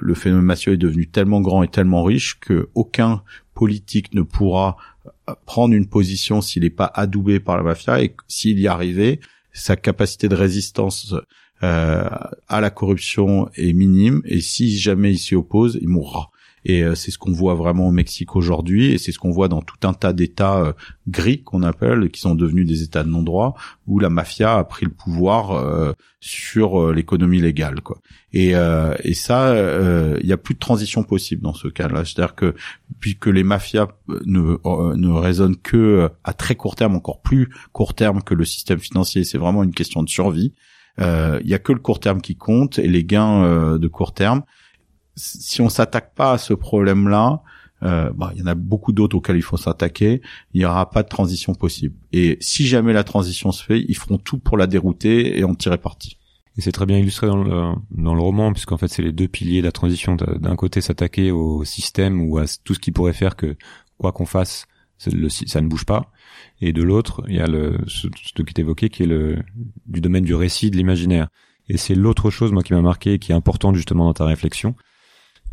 [0.00, 3.22] le phénomène mafieux est devenu tellement grand et tellement riche que aucun
[3.54, 4.76] politique ne pourra
[5.46, 9.18] prendre une position s'il n'est pas adoubé par la mafia et s'il y arrivait,
[9.58, 11.14] sa capacité de résistance
[11.62, 12.08] euh,
[12.48, 16.30] à la corruption est minime et si jamais il s'y oppose, il mourra.
[16.68, 19.48] Et euh, c'est ce qu'on voit vraiment au Mexique aujourd'hui, et c'est ce qu'on voit
[19.48, 20.72] dans tout un tas d'États euh,
[21.08, 24.84] gris qu'on appelle, qui sont devenus des États de non-droit, où la mafia a pris
[24.84, 27.80] le pouvoir euh, sur l'économie légale.
[27.80, 28.00] Quoi.
[28.34, 28.50] Et,
[29.04, 29.54] et ça,
[30.20, 32.04] il n'y a plus de transition possible dans ce cas-là.
[32.04, 32.54] C'est-à-dire que
[32.98, 33.86] puisque les mafias
[34.26, 34.56] ne,
[34.96, 39.22] ne raisonnent que à très court terme, encore plus court terme que le système financier,
[39.22, 40.54] c'est vraiment une question de survie.
[40.98, 44.42] Il y a que le court terme qui compte et les gains de court terme
[45.18, 47.42] si on s'attaque pas à ce problème-là,
[47.82, 50.22] euh, bah, il y en a beaucoup d'autres auxquels il faut s'attaquer.
[50.54, 51.94] Il n'y aura pas de transition possible.
[52.12, 55.54] Et si jamais la transition se fait, ils feront tout pour la dérouter et en
[55.54, 56.18] tirer parti.
[56.56, 59.28] Et c'est très bien illustré dans le, dans le roman, puisqu'en fait c'est les deux
[59.28, 60.16] piliers de la transition.
[60.16, 63.56] D'un côté, s'attaquer au système ou à tout ce qui pourrait faire que
[63.96, 64.66] quoi qu'on fasse,
[64.98, 66.10] ça ne bouge pas.
[66.60, 69.38] Et de l'autre, il y a le, ce, ce qui est évoqué, qui est le
[69.86, 71.28] du domaine du récit, de l'imaginaire.
[71.68, 74.24] Et c'est l'autre chose, moi, qui m'a marqué, et qui est importante justement dans ta
[74.24, 74.74] réflexion,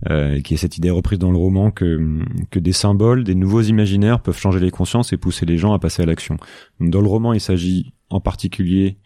[0.10, 2.19] euh, qui est cette idée reprise dans le roman que,
[2.51, 5.79] que des symboles, des nouveaux imaginaires peuvent changer les consciences et pousser les gens à
[5.79, 6.38] passer à l'action.
[6.79, 8.97] Dans le roman, il s'agit en particulier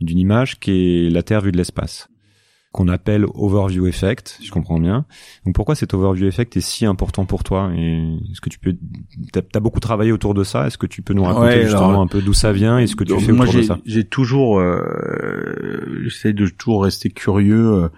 [0.00, 2.08] d'une image qui est la Terre vue de l'espace,
[2.72, 5.06] qu'on appelle overview effect, si je comprends bien.
[5.46, 7.72] Donc pourquoi cet overview effect est si important pour toi?
[7.76, 8.76] Et est-ce que tu peux,
[9.32, 10.66] t'as as beaucoup travaillé autour de ça?
[10.66, 13.04] Est-ce que tu peux nous raconter justement un peu d'où ça vient et ce que
[13.04, 13.78] tu fais autour de ça?
[13.86, 17.84] J'ai toujours, euh, j'essaie de toujours rester curieux.
[17.84, 17.88] Euh,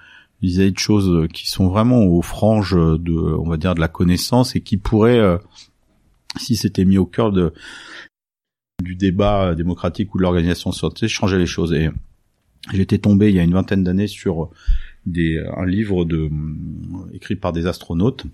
[0.43, 4.57] vis de choses qui sont vraiment aux franges de, on va dire, de la connaissance
[4.57, 5.39] et qui pourraient, euh,
[6.39, 7.53] si c'était mis au cœur de
[8.83, 11.73] du débat démocratique ou de l'organisation santé, changer les choses.
[11.73, 11.89] Et
[12.75, 14.51] j'étais tombé il y a une vingtaine d'années sur
[15.07, 16.31] des, un livre de,
[17.15, 18.27] écrit par des astronautes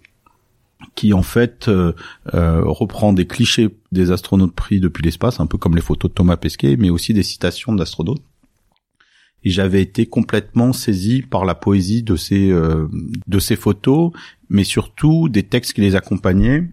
[0.96, 1.92] qui en fait euh,
[2.34, 6.14] euh, reprend des clichés des astronautes pris depuis l'espace, un peu comme les photos de
[6.14, 8.22] Thomas Pesquet, mais aussi des citations d'astronautes
[9.44, 12.86] et j'avais été complètement saisi par la poésie de ces euh,
[13.26, 14.12] de ces photos,
[14.48, 16.68] mais surtout des textes qui les accompagnaient.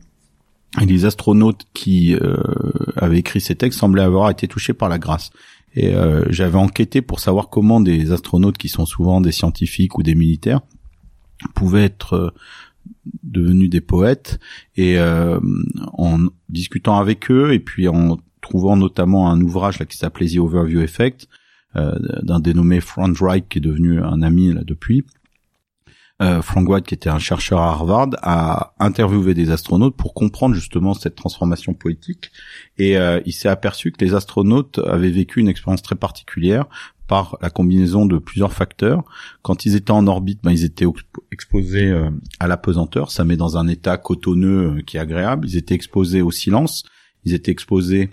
[0.80, 2.38] Et les astronautes qui euh,
[2.96, 5.32] avaient écrit ces textes semblaient avoir été touchés par la grâce.
[5.76, 10.04] Et euh, j'avais enquêté pour savoir comment des astronautes qui sont souvent des scientifiques ou
[10.04, 10.62] des militaires
[11.56, 12.34] pouvaient être
[13.24, 14.40] devenus des poètes.
[14.78, 20.28] Et en discutant avec eux et puis en trouvant notamment un ouvrage là qui s'appelait
[20.28, 21.39] The Overview Effect, euh,
[21.76, 25.06] d'un dénommé Frank Wright qui est devenu un ami là depuis.
[26.22, 30.54] Euh, Frank White, qui était un chercheur à Harvard, a interviewé des astronautes pour comprendre
[30.54, 32.32] justement cette transformation poétique.
[32.78, 36.66] Et euh, il s'est aperçu que les astronautes avaient vécu une expérience très particulière
[37.08, 39.04] par la combinaison de plusieurs facteurs.
[39.44, 40.86] Quand ils étaient en orbite, ben, ils étaient
[41.32, 41.92] exposés
[42.40, 45.48] à la pesanteur, ça met dans un état cotonneux qui est agréable.
[45.48, 46.84] Ils étaient exposés au silence,
[47.26, 48.10] ils étaient exposés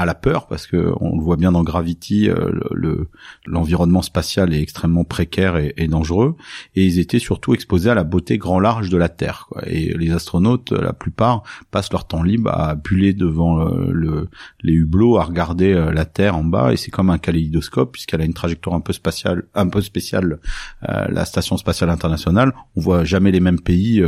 [0.00, 3.08] à la peur parce que on le voit bien dans Gravity, euh, le
[3.44, 6.36] l'environnement spatial est extrêmement précaire et, et, dangereux,
[6.74, 9.46] et ils étaient surtout exposés à la beauté grand large de la Terre.
[9.50, 9.62] Quoi.
[9.66, 14.28] Et les astronautes, la plupart, passent leur temps libre à buller devant euh, le,
[14.62, 18.22] les hublots, à regarder euh, la Terre en bas, et c'est comme un kaléidoscope puisqu'elle
[18.22, 20.40] a une trajectoire un peu spatiale, un peu spéciale.
[20.80, 24.02] la station spatiale internationale, on voit jamais les mêmes pays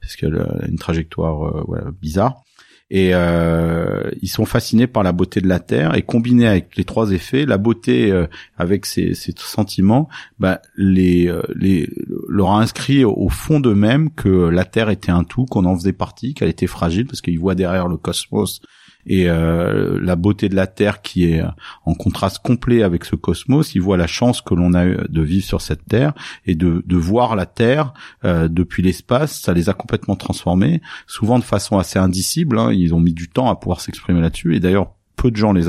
[0.00, 1.64] parce qu'elle a une trajectoire
[2.02, 2.42] bizarre
[2.90, 6.84] et euh, ils sont fascinés par la beauté de la terre et combiné avec les
[6.84, 11.90] trois effets, la beauté euh, avec ces, ces, sentiments, bah, les, euh, les
[12.28, 15.92] leur a inscrit au fond d'eux-mêmes que la terre était un tout, qu'on en faisait
[15.92, 18.62] partie, qu'elle était fragile parce qu'ils voient derrière le cosmos
[19.08, 21.42] et euh, la beauté de la Terre qui est
[21.84, 23.74] en contraste complet avec ce cosmos.
[23.74, 26.12] Il voit la chance que l'on a de vivre sur cette Terre
[26.46, 27.94] et de, de voir la Terre
[28.24, 29.40] euh, depuis l'espace.
[29.40, 32.58] Ça les a complètement transformés, souvent de façon assez indicible.
[32.58, 32.72] Hein.
[32.72, 34.54] Ils ont mis du temps à pouvoir s'exprimer là-dessus.
[34.54, 35.64] Et d'ailleurs, peu de gens les,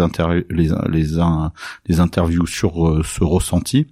[0.49, 1.07] les, les,
[1.87, 3.87] les interviewent sur euh, ce ressenti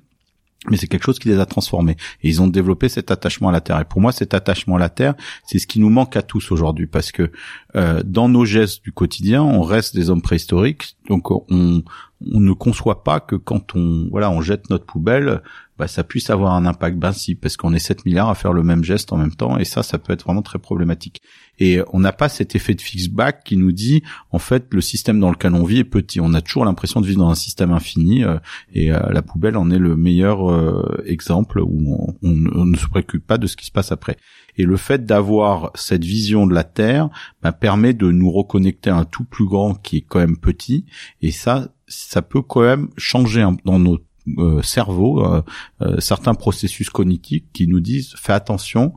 [0.69, 1.97] mais c'est quelque chose qui les a transformés.
[2.23, 3.79] Et ils ont développé cet attachement à la terre.
[3.79, 6.51] Et pour moi cet attachement à la terre c'est ce qui nous manque à tous
[6.51, 7.31] aujourd'hui parce que
[7.75, 12.53] euh, dans nos gestes du quotidien on reste des hommes préhistoriques donc on, on ne
[12.53, 15.41] conçoit pas que quand on voilà on jette notre poubelle
[15.77, 16.97] bah, ça puisse avoir un impact.
[16.97, 19.57] Ben si parce qu'on est 7 milliards à faire le même geste en même temps
[19.57, 21.21] et ça ça peut être vraiment très problématique.
[21.59, 25.19] Et on n'a pas cet effet de feedback qui nous dit en fait le système
[25.19, 26.19] dans lequel on vit est petit.
[26.19, 28.37] On a toujours l'impression de vivre dans un système infini euh,
[28.73, 33.25] et euh, la poubelle en est le meilleur euh, exemple où on, ne se préoccupe
[33.25, 34.17] pas de ce qui se passe après.
[34.57, 37.09] Et le fait d'avoir cette vision de la Terre
[37.43, 40.85] ben, permet de nous reconnecter à un tout plus grand qui est quand même petit
[41.21, 43.97] et ça ça peut quand même changer dans nos
[44.37, 45.41] euh, cerveau euh,
[45.81, 48.93] euh, certains processus cognitifs qui nous disent fais attention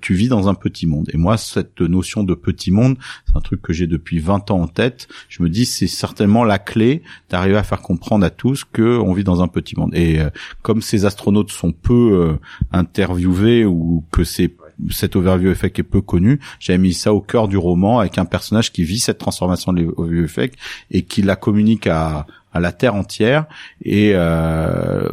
[0.00, 3.40] tu vis dans un petit monde et moi cette notion de petit monde c'est un
[3.40, 7.02] truc que j'ai depuis 20 ans en tête je me dis c'est certainement la clé
[7.30, 10.20] d'arriver à faire comprendre à tous que on vit dans un petit monde et
[10.62, 12.38] comme ces astronautes sont peu
[12.70, 14.54] interviewés ou que c'est
[14.90, 16.40] cet overview effect est peu connu.
[16.58, 19.82] J'avais mis ça au cœur du roman avec un personnage qui vit cette transformation de
[19.82, 20.58] l'overview effect
[20.90, 23.46] et qui la communique à, à la Terre entière
[23.82, 25.08] et euh,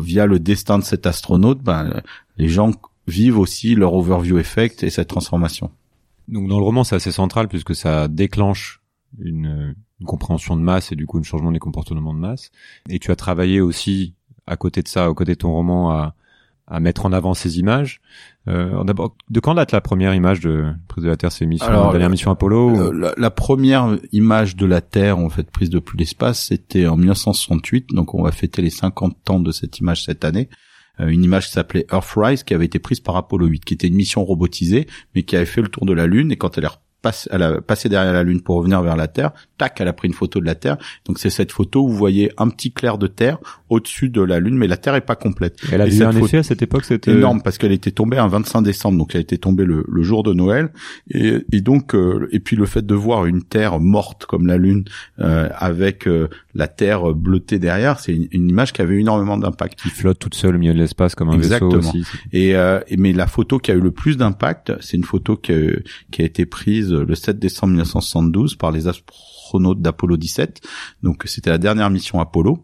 [0.00, 2.02] via le destin de cet astronaute, ben,
[2.38, 2.72] les gens
[3.06, 5.70] vivent aussi leur overview effect et cette transformation.
[6.26, 8.80] Donc dans le roman, c'est assez central puisque ça déclenche
[9.18, 12.50] une, une, compréhension de masse et du coup un changement des comportements de masse.
[12.88, 14.14] Et tu as travaillé aussi
[14.46, 16.14] à côté de ça, au côté de ton roman, à,
[16.70, 18.00] à mettre en avant ces images.
[18.46, 21.70] Euh, D'abord, de quand date la première image de prise de la Terre, c'est mission,
[21.70, 25.98] la dernière mission Apollo la, la, première image de la Terre, en fait, prise depuis
[25.98, 30.24] l'espace, c'était en 1968, donc on va fêter les 50 ans de cette image cette
[30.24, 30.48] année.
[31.00, 33.88] Euh, une image qui s'appelait Earthrise, qui avait été prise par Apollo 8, qui était
[33.88, 36.64] une mission robotisée, mais qui avait fait le tour de la Lune, et quand elle
[36.64, 36.68] est
[37.30, 39.32] elle a passé derrière la Lune pour revenir vers la Terre.
[39.58, 40.78] Tac, elle a pris une photo de la Terre.
[41.04, 44.40] Donc c'est cette photo où vous voyez un petit clair de Terre au-dessus de la
[44.40, 45.58] Lune, mais la Terre est pas complète.
[45.70, 48.28] Elle a eu un effet à cette époque, c'était énorme parce qu'elle était tombée un
[48.28, 50.70] 25 décembre, donc elle était tombée le, jour de Noël.
[51.10, 54.56] Et, et donc euh, et puis le fait de voir une Terre morte comme la
[54.56, 54.84] Lune
[55.18, 59.80] euh, avec euh, la Terre bleutée derrière, c'est une, image qui avait énormément d'impact.
[59.80, 61.76] Qui flotte toute seule au milieu de l'espace comme un Exactement.
[61.76, 62.04] vaisseau aussi.
[62.32, 65.52] Et, et mais la photo qui a eu le plus d'impact, c'est une photo qui,
[66.10, 68.88] qui a été prise le 7 décembre 1972 par les
[69.58, 70.60] d'Apollo 17.
[71.02, 72.62] Donc c'était la dernière mission Apollo.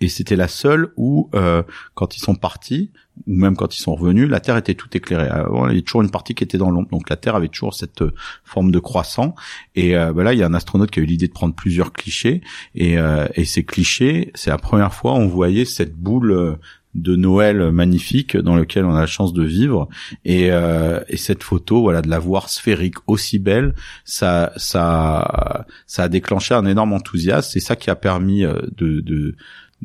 [0.00, 1.62] Et c'était la seule où, euh,
[1.94, 2.90] quand ils sont partis,
[3.26, 5.28] ou même quand ils sont revenus, la Terre était tout éclairée.
[5.28, 7.74] il y avait toujours une partie qui était dans l'ombre, donc la Terre avait toujours
[7.74, 8.14] cette euh,
[8.44, 9.34] forme de croissant.
[9.74, 11.54] Et euh, ben là, il y a un astronaute qui a eu l'idée de prendre
[11.54, 12.40] plusieurs clichés,
[12.74, 12.96] et,
[13.34, 16.58] et ces clichés, c'est la première fois on voyait cette boule
[16.94, 19.88] de Noël magnifique dans lequel on a la chance de vivre.
[20.24, 26.04] Et, euh, et cette photo voilà de la voir sphérique aussi belle ça ça ça
[26.04, 27.50] a déclenché un énorme enthousiasme.
[27.52, 29.34] C'est ça qui a permis euh, de, de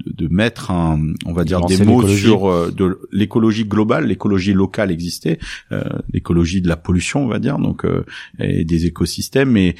[0.05, 4.91] de, mettre un, on va dire des mots sur euh, de l'écologie globale, l'écologie locale
[4.91, 5.39] existait,
[6.13, 7.85] l'écologie de la pollution, on va dire, donc
[8.39, 9.49] et des écosystèmes.
[9.49, 9.75] Mais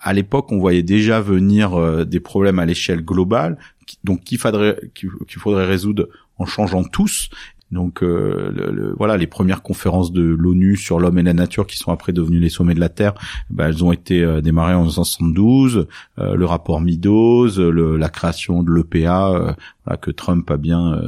[0.00, 3.56] à l'époque, on voyait déjà venir des problèmes à l'échelle globale,
[4.02, 7.30] donc qu'il faudrait qu'il faudrait résoudre en changeant tous.
[7.74, 11.76] Donc euh, le, voilà, les premières conférences de l'ONU sur l'homme et la nature qui
[11.76, 13.14] sont après devenues les sommets de la Terre,
[13.50, 15.88] bah, elles ont été euh, démarrées en 1972.
[16.18, 19.56] Euh, le rapport Meadows, la création de l'EPA,
[20.00, 21.00] que Trump a bien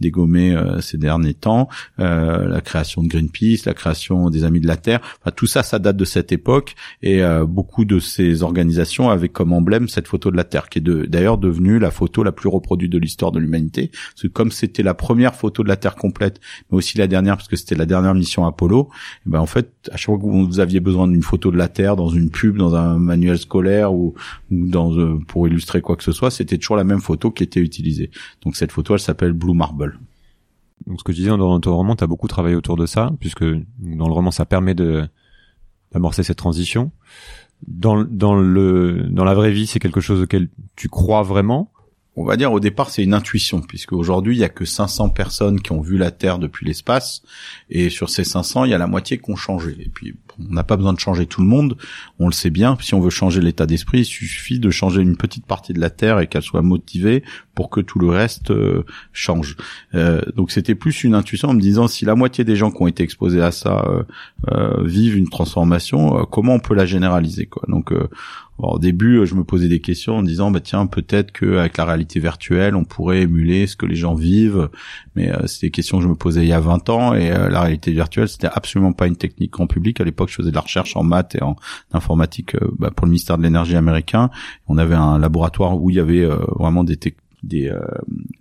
[0.00, 5.00] dégommé ces derniers temps, la création de Greenpeace, la création des Amis de la Terre,
[5.20, 9.52] enfin, tout ça, ça date de cette époque et beaucoup de ces organisations avaient comme
[9.52, 12.92] emblème cette photo de la Terre, qui est d'ailleurs devenue la photo la plus reproduite
[12.92, 13.90] de l'histoire de l'humanité.
[14.14, 16.40] Parce que comme c'était la première photo de la Terre complète,
[16.70, 18.88] mais aussi la dernière parce que c'était la dernière mission Apollo.
[19.26, 21.68] Et ben en fait, à chaque fois que vous aviez besoin d'une photo de la
[21.68, 24.14] Terre dans une pub, dans un manuel scolaire ou,
[24.50, 27.42] ou dans euh, pour illustrer quoi que ce soit, c'était toujours la même photo qui
[27.42, 28.10] était utilisée.
[28.42, 29.98] Donc cette photo, elle s'appelle Blue Marble.
[30.86, 33.12] Donc ce que je disais dans ton roman, tu as beaucoup travaillé autour de ça,
[33.20, 35.08] puisque dans le roman, ça permet de
[35.92, 36.92] d'amorcer cette transition.
[37.66, 41.70] Dans, dans le dans la vraie vie, c'est quelque chose auquel tu crois vraiment?
[42.16, 45.10] On va dire au départ c'est une intuition puisque aujourd'hui il y a que 500
[45.10, 47.22] personnes qui ont vu la Terre depuis l'espace
[47.70, 50.54] et sur ces 500 il y a la moitié qui ont changé et puis on
[50.54, 51.76] n'a pas besoin de changer tout le monde,
[52.18, 52.76] on le sait bien.
[52.80, 55.90] Si on veut changer l'état d'esprit, il suffit de changer une petite partie de la
[55.90, 57.22] Terre et qu'elle soit motivée
[57.54, 59.56] pour que tout le reste euh, change.
[59.94, 62.82] Euh, donc c'était plus une intuition en me disant si la moitié des gens qui
[62.82, 63.84] ont été exposés à ça
[64.50, 67.62] euh, vivent une transformation, comment on peut la généraliser quoi.
[67.68, 67.92] Donc
[68.62, 72.20] au début, je me posais des questions en disant, bah tiens, peut-être qu'avec la réalité
[72.20, 74.68] virtuelle, on pourrait émuler ce que les gens vivent.
[75.16, 77.30] Mais euh, c'est des questions que je me posais il y a 20 ans et
[77.30, 80.00] euh, la réalité virtuelle, c'était absolument pas une technique grand public.
[80.00, 81.56] À l'époque, je faisais de la recherche en maths et en
[81.92, 84.30] informatique euh, bah, pour le ministère de l'énergie américain.
[84.68, 86.26] On avait un laboratoire où il y avait
[86.56, 86.96] vraiment des
[87.42, 87.80] des, euh,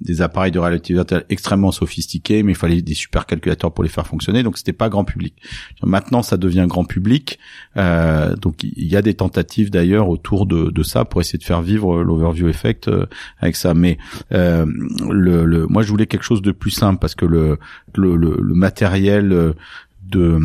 [0.02, 0.96] des appareils de réalité
[1.30, 5.06] extrêmement sophistiqués, mais il fallait des supercalculateurs pour les faire fonctionner, donc c'était pas grand
[5.06, 5.36] public.
[5.84, 7.40] Maintenant, ça devient grand public,
[7.78, 11.44] euh, donc il y a des tentatives d'ailleurs autour de, de, ça pour essayer de
[11.44, 13.06] faire vivre l'overview effect euh,
[13.40, 13.74] avec ça.
[13.74, 13.98] Mais
[14.34, 14.66] euh,
[15.10, 17.60] le, le, moi, je voulais quelque chose de plus simple parce que le,
[17.96, 19.54] le, le matériel
[20.08, 20.40] de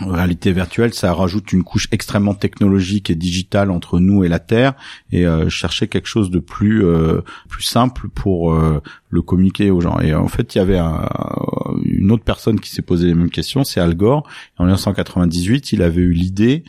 [0.00, 4.74] réalité virtuelle, ça rajoute une couche extrêmement technologique et digitale entre nous et la Terre.
[5.12, 9.80] Et euh, chercher quelque chose de plus euh, plus simple pour euh, le communiquer aux
[9.80, 10.00] gens.
[10.00, 10.80] Et en fait, il y avait
[11.84, 14.28] une autre personne qui s'est posé les mêmes questions, c'est Al Gore.
[14.58, 16.64] En 1998, il avait eu l'idée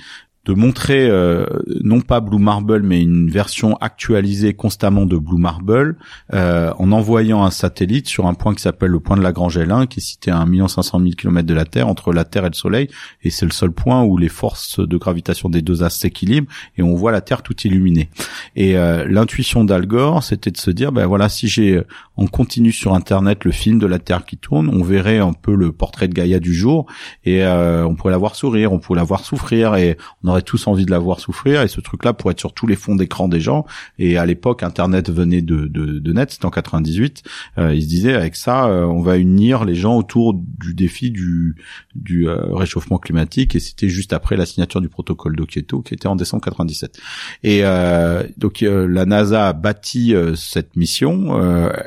[0.47, 1.45] de montrer euh,
[1.83, 5.97] non pas Blue Marble mais une version actualisée constamment de Blue Marble
[6.33, 9.87] euh, en envoyant un satellite sur un point qui s'appelle le point de Lagrange L1
[9.87, 12.49] qui est situé à 1 500 000 km de la Terre entre la Terre et
[12.49, 12.87] le Soleil
[13.23, 16.81] et c'est le seul point où les forces de gravitation des deux astres s'équilibrent et
[16.81, 18.09] on voit la Terre tout illuminée.
[18.55, 21.81] Et euh, l'intuition d'Al Gore c'était de se dire ben voilà si j'ai
[22.15, 25.55] on continue sur internet le film de la Terre qui tourne, on verrait un peu
[25.55, 26.85] le portrait de Gaïa du jour
[27.25, 30.67] et on pourrait la voir sourire, on pourrait la voir souffrir et on aurait tous
[30.67, 33.27] envie de la voir souffrir et ce truc-là pourrait être sur tous les fonds d'écran
[33.27, 33.65] des gens.
[33.99, 37.23] Et à l'époque, Internet venait de, de, de net, c'était en 98.
[37.57, 41.55] Euh, se disaient avec ça, euh, on va unir les gens autour du défi du,
[41.95, 45.93] du euh, réchauffement climatique et c'était juste après la signature du protocole de Kyoto qui
[45.93, 46.99] était en décembre 97.
[47.43, 51.39] Et euh, donc la NASA a bâti cette mission,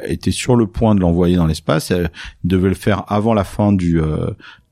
[0.04, 1.90] était sur le point de l'envoyer dans l'espace.
[1.90, 2.10] Elle
[2.44, 4.00] devait le faire avant la fin du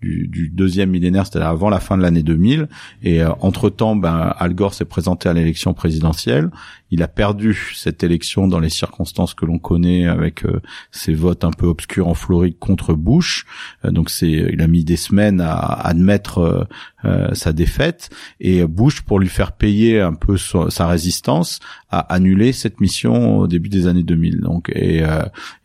[0.00, 2.68] du, du, deuxième millénaire, c'est-à-dire avant la fin de l'année 2000.
[3.02, 6.50] Et euh, entre-temps, ben, Al Gore s'est présenté à l'élection présidentielle.
[6.90, 10.60] Il a perdu cette élection dans les circonstances que l'on connaît avec euh,
[10.92, 13.44] ses votes un peu obscurs en Floride contre Bush.
[13.84, 16.68] Euh, donc c'est, il a mis des semaines à, admettre
[17.04, 22.52] euh, sa défaite et Bush, pour lui faire payer un peu sa résistance, a annulé
[22.52, 24.40] cette mission au début des années 2000.
[24.40, 25.02] Donc et,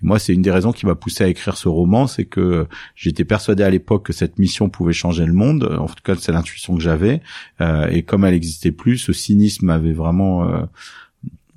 [0.02, 3.26] moi, c'est une des raisons qui m'a poussé à écrire ce roman, c'est que j'étais
[3.26, 5.76] persuadé à l'époque que cette mission pouvait changer le monde.
[5.80, 7.22] En tout cas, c'est l'intuition que j'avais.
[7.90, 10.68] et comme elle n'existait plus, ce cynisme avait vraiment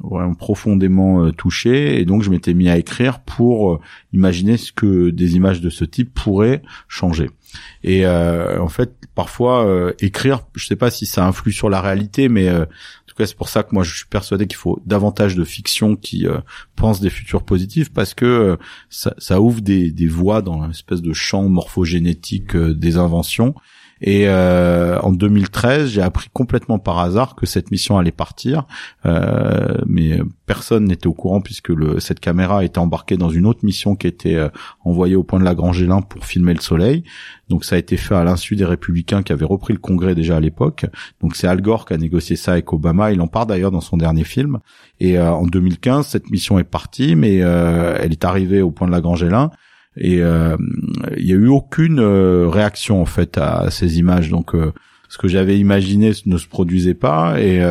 [0.01, 3.81] vraiment profondément euh, touché et donc je m'étais mis à écrire pour euh,
[4.13, 7.31] imaginer ce que des images de ce type pourraient changer.
[7.83, 12.29] Et euh, en fait, parfois écrire, je sais pas si ça influe sur la réalité,
[12.29, 12.67] mais en
[13.07, 15.97] tout cas c'est pour ça que moi je suis persuadé qu'il faut davantage de fiction
[15.97, 16.27] qui
[16.75, 18.59] pense des futurs positifs parce que
[18.91, 23.55] ça, ça, ouvre des, des voies dans une espèce de champ morphogénétique des inventions
[24.01, 28.67] et euh, en 2013, j'ai appris complètement par hasard que cette mission allait partir,
[29.07, 33.97] euh, mais personne n'était au courant puisque cette caméra était embarquée dans une autre mission
[33.97, 34.49] qui était euh,
[34.85, 37.05] envoyée au point de Lagrange Gélin pour filmer le Soleil.
[37.49, 40.37] Donc ça a été fait à l'insu des républicains qui avaient repris le Congrès déjà
[40.37, 40.85] à l'époque.
[41.23, 43.13] Donc c'est Al Gore qui a négocié ça avec Obama.
[43.13, 44.59] Il en parle d'ailleurs dans son dernier film.
[45.01, 48.93] Et euh, en 2015, cette mission est partie, mais elle est arrivée au point de
[48.93, 49.51] Lagrange Gélin
[49.97, 50.57] et euh,
[51.17, 54.31] il y a eu aucune euh, réaction en fait à, ces images.
[54.31, 54.73] Donc euh,
[55.09, 57.41] ce que j'avais imaginé ne se produisait pas.
[57.41, 57.63] Et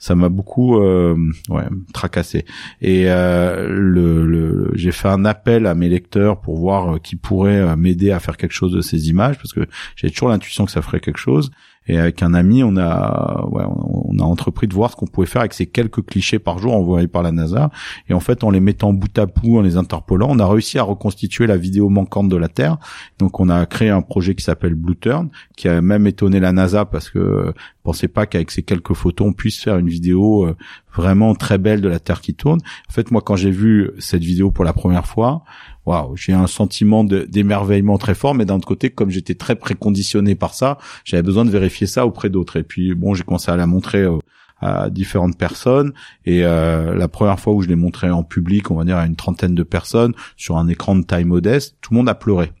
[0.00, 2.44] ça m'a beaucoup ouais tracassé.
[2.80, 8.12] Et le, le j'ai fait un appel à mes lecteurs pour voir qui pourrait m'aider
[8.12, 11.00] à faire quelque chose de ces images parce que j'ai toujours l'intuition que ça ferait
[11.00, 11.50] quelque chose
[11.88, 15.26] et avec un ami, on a, ouais, on a entrepris de voir ce qu'on pouvait
[15.26, 17.70] faire avec ces quelques clichés par jour envoyés par la NASA.
[18.08, 20.78] Et en fait, en les mettant bout à bout, en les interpolant, on a réussi
[20.78, 22.76] à reconstituer la vidéo manquante de la Terre.
[23.18, 26.52] Donc, on a créé un projet qui s'appelle Blue Turn, qui a même étonné la
[26.52, 30.46] NASA parce que euh, pensait pas qu'avec ces quelques photos, on puisse faire une vidéo
[30.46, 30.56] euh,
[30.94, 32.60] vraiment très belle de la Terre qui tourne.
[32.88, 35.42] En fait, moi, quand j'ai vu cette vidéo pour la première fois,
[35.88, 40.34] waouh, j'ai un sentiment d'émerveillement très fort, mais d'un autre côté, comme j'étais très préconditionné
[40.34, 42.56] par ça, j'avais besoin de vérifier ça auprès d'autres.
[42.56, 44.18] Et puis bon, j'ai commencé à la montrer euh,
[44.60, 45.94] à différentes personnes.
[46.26, 49.06] Et euh, la première fois où je l'ai montré en public, on va dire à
[49.06, 52.52] une trentaine de personnes sur un écran de taille modeste, tout le monde a pleuré.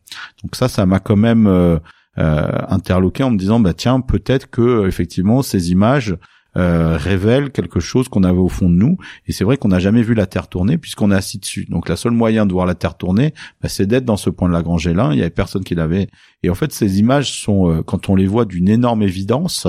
[0.42, 1.78] Donc ça, ça m'a quand même euh,
[2.16, 6.16] interloqué en me disant bah tiens, peut-être que effectivement ces images
[6.56, 8.96] euh, révèle quelque chose qu'on avait au fond de nous.
[9.26, 11.66] Et c'est vrai qu'on n'a jamais vu la Terre tourner puisqu'on est assis dessus.
[11.68, 14.48] Donc la seule moyen de voir la Terre tourner, bah, c'est d'être dans ce point
[14.48, 15.12] de la Lagrange-Gélin.
[15.12, 16.08] Il y avait personne qui l'avait.
[16.42, 19.66] Et en fait, ces images sont, euh, quand on les voit, d'une énorme évidence.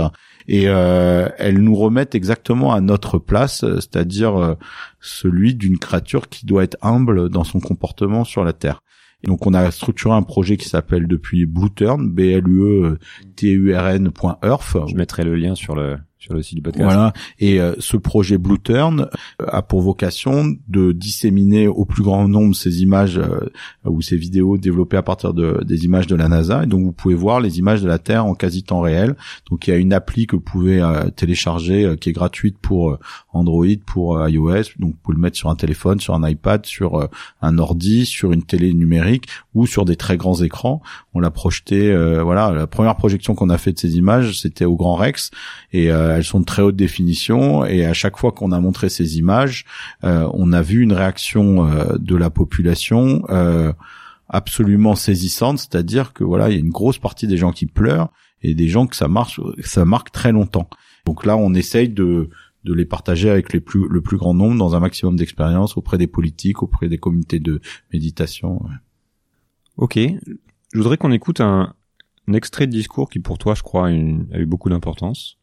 [0.47, 4.55] Et euh, elles nous remettent exactement à notre place, c'est-à-dire
[4.99, 8.81] celui d'une créature qui doit être humble dans son comportement sur la Terre.
[9.23, 12.97] Et donc on a structuré un projet qui s'appelle depuis Blueturn, B L U E
[13.35, 14.77] T U R N.earth.
[14.87, 15.97] Je mettrai le lien sur le
[16.83, 17.13] Voilà.
[17.39, 19.07] Et euh, ce projet Blue Turn
[19.41, 23.49] euh, a pour vocation de disséminer au plus grand nombre ces images euh,
[23.85, 26.63] ou ces vidéos développées à partir de, des images de la NASA.
[26.63, 29.15] Et donc vous pouvez voir les images de la Terre en quasi temps réel.
[29.49, 32.97] Donc il y a une appli que vous pouvez télécharger qui est gratuite pour
[33.33, 34.63] Android, pour iOS.
[34.79, 37.09] Donc vous pouvez le mettre sur un téléphone, sur un iPad, sur
[37.41, 40.81] un ordi, sur une télé numérique ou sur des très grands écrans.
[41.13, 41.95] On l'a projeté.
[42.21, 45.31] voilà, la première projection qu'on a fait de ces images, c'était au Grand Rex
[45.71, 48.89] et euh, elles sont de très haute définition et à chaque fois qu'on a montré
[48.89, 49.65] ces images,
[50.03, 53.23] euh, on a vu une réaction euh, de la population
[54.31, 58.09] absolument saisissante, c'est-à-dire que voilà, il y a une grosse partie des gens qui pleurent
[58.43, 60.69] et des gens que ça marche, ça marque très longtemps.
[61.05, 62.29] Donc là, on essaye de
[62.63, 65.97] de les partager avec les plus, le plus grand nombre dans un maximum d'expérience auprès
[65.97, 67.61] des politiques, auprès des communautés de
[67.93, 68.61] méditation.
[69.77, 71.73] Ok, je voudrais qu'on écoute un,
[72.27, 75.39] un, extrait de discours qui pour toi, je crois, a eu beaucoup d'importance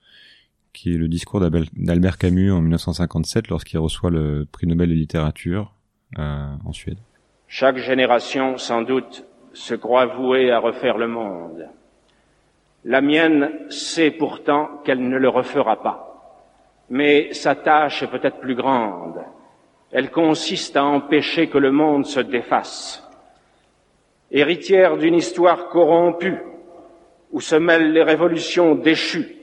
[0.76, 5.72] qui est le discours d'Albert Camus en 1957 lorsqu'il reçoit le prix Nobel de littérature
[6.18, 6.98] euh, en Suède.
[7.48, 11.66] Chaque génération, sans doute, se croit vouée à refaire le monde.
[12.84, 16.05] La mienne sait pourtant qu'elle ne le refera pas.
[16.90, 19.20] Mais sa tâche est peut-être plus grande.
[19.92, 23.02] Elle consiste à empêcher que le monde se défasse.
[24.30, 26.38] Héritière d'une histoire corrompue,
[27.32, 29.36] où se mêlent les révolutions déchues,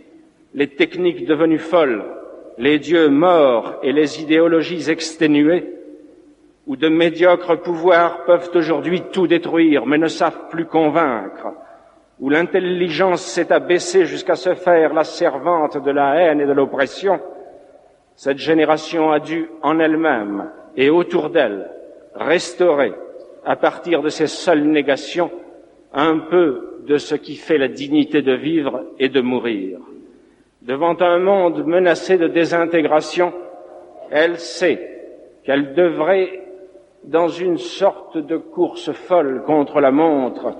[0.53, 2.05] les techniques devenues folles,
[2.57, 5.73] les dieux morts et les idéologies exténuées,
[6.67, 11.53] où de médiocres pouvoirs peuvent aujourd'hui tout détruire mais ne savent plus convaincre,
[12.23, 17.19] où l'intelligence s'est abaissée jusqu'à se faire la servante de la haine et de l'oppression,
[18.15, 21.69] cette génération a dû en elle-même et autour d'elle
[22.15, 22.93] restaurer,
[23.43, 25.31] à partir de ses seules négations,
[25.93, 29.79] un peu de ce qui fait la dignité de vivre et de mourir.
[30.61, 33.33] Devant un monde menacé de désintégration,
[34.11, 34.79] elle sait
[35.43, 36.41] qu'elle devrait,
[37.03, 40.55] dans une sorte de course folle contre la montre,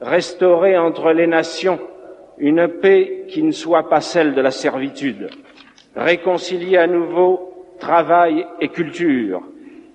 [0.00, 1.78] restaurer entre les nations
[2.38, 5.28] une paix qui ne soit pas celle de la servitude,
[5.94, 9.42] réconcilier à nouveau travail et culture,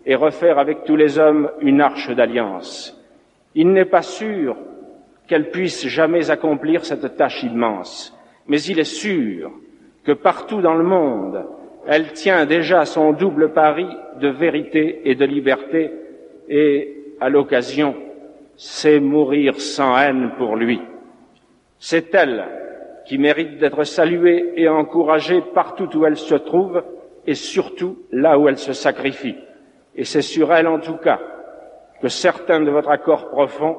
[0.05, 2.99] et refaire avec tous les hommes une arche d'alliance.
[3.53, 4.55] Il n'est pas sûr
[5.27, 9.51] qu'elle puisse jamais accomplir cette tâche immense mais il est sûr
[10.03, 11.45] que partout dans le monde,
[11.87, 13.87] elle tient déjà son double pari
[14.19, 15.91] de vérité et de liberté,
[16.49, 17.95] et, à l'occasion,
[18.61, 20.79] sait mourir sans haine pour lui.
[21.79, 22.45] C'est elle
[23.05, 26.83] qui mérite d'être saluée et encouragée partout où elle se trouve,
[27.25, 29.35] et surtout là où elle se sacrifie.
[29.95, 31.19] Et c'est sur elle, en tout cas,
[32.03, 33.77] que certains de votre accord profond,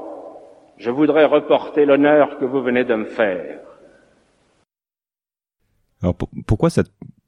[0.79, 3.61] je voudrais reporter l'honneur que vous venez de me faire.
[6.03, 6.71] Alors pourquoi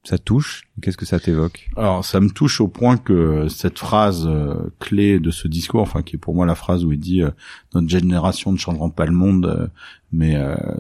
[0.05, 0.64] ça touche?
[0.82, 1.70] Qu'est-ce que ça t'évoque?
[1.76, 6.02] Alors ça me touche au point que cette phrase euh, clé de ce discours, enfin
[6.02, 7.30] qui est pour moi la phrase où il dit euh,
[7.74, 9.66] notre génération ne changera pas le monde, euh,
[10.12, 10.36] mais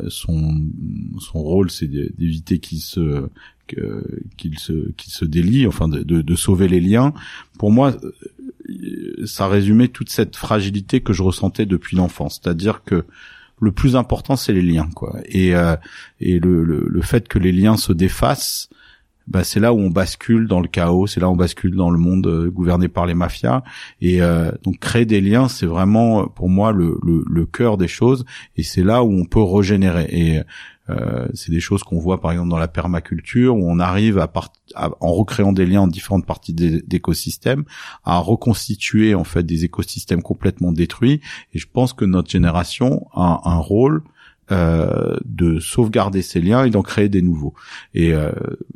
[0.08, 0.62] son
[1.18, 3.28] son rôle c'est d'éviter qu'il se
[4.36, 7.12] qu'il se qu'il se délie, enfin de, de, sauver les liens.
[7.58, 7.96] Pour moi,
[9.24, 13.04] ça résumait toute cette fragilité que je ressentais depuis l'enfance, c'est-à-dire que
[13.60, 15.18] le plus important c'est les liens quoi.
[15.26, 15.76] Et euh,
[16.20, 18.68] et le, le, le fait que les liens se défassent
[19.26, 21.90] bah, c'est là où on bascule dans le chaos, c'est là où on bascule dans
[21.90, 23.62] le monde euh, gouverné par les mafias.
[24.00, 27.88] Et euh, donc créer des liens, c'est vraiment pour moi le, le, le cœur des
[27.88, 28.24] choses,
[28.56, 30.06] et c'est là où on peut régénérer.
[30.10, 30.40] Et
[30.90, 34.30] euh, c'est des choses qu'on voit par exemple dans la permaculture où on arrive à,
[34.74, 37.64] en recréant des liens en différentes parties d'écosystèmes
[38.04, 41.22] à reconstituer en fait des écosystèmes complètement détruits
[41.54, 44.02] et je pense que notre génération a un rôle
[44.50, 47.54] euh, de sauvegarder ces liens et d'en créer des nouveaux.
[47.94, 48.30] Et euh,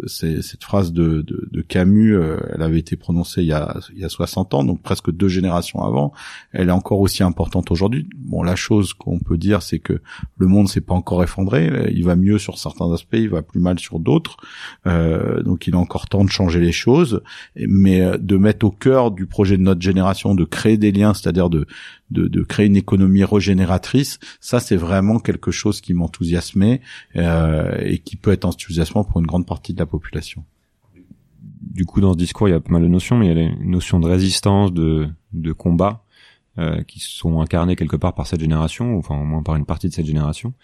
[0.07, 4.01] cette phrase de, de, de Camus, euh, elle avait été prononcée il y, a, il
[4.01, 6.12] y a 60 ans, donc presque deux générations avant.
[6.53, 8.09] Elle est encore aussi importante aujourd'hui.
[8.16, 10.01] Bon, la chose qu'on peut dire, c'est que
[10.39, 11.91] le monde s'est pas encore effondré.
[11.95, 14.39] Il va mieux sur certains aspects, il va plus mal sur d'autres.
[14.87, 17.23] Euh, donc, il est encore temps de changer les choses,
[17.57, 21.51] mais de mettre au cœur du projet de notre génération de créer des liens, c'est-à-dire
[21.51, 21.66] de
[22.11, 26.81] de, de créer une économie régénératrice, ça c'est vraiment quelque chose qui m'enthousiasmait
[27.17, 30.45] euh, et qui peut être enthousiasmant pour une grande partie de la population.
[31.61, 33.33] Du coup, dans ce discours, il y a pas mal de notions, mais il y
[33.33, 36.05] a les notions de résistance, de, de combat,
[36.59, 39.67] euh, qui sont incarnées quelque part par cette génération, ou enfin au moins par une
[39.67, 40.55] partie de cette génération.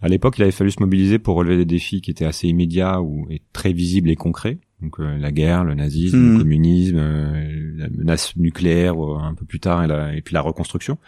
[0.00, 3.00] À l'époque, il avait fallu se mobiliser pour relever des défis qui étaient assez immédiats
[3.00, 4.58] ou et très visibles et concrets.
[4.82, 6.38] Donc euh, la guerre, le nazisme, le Mhm.
[6.38, 10.42] communisme, euh, la menace nucléaire euh, un peu plus tard et, la- et puis la
[10.42, 10.98] reconstruction.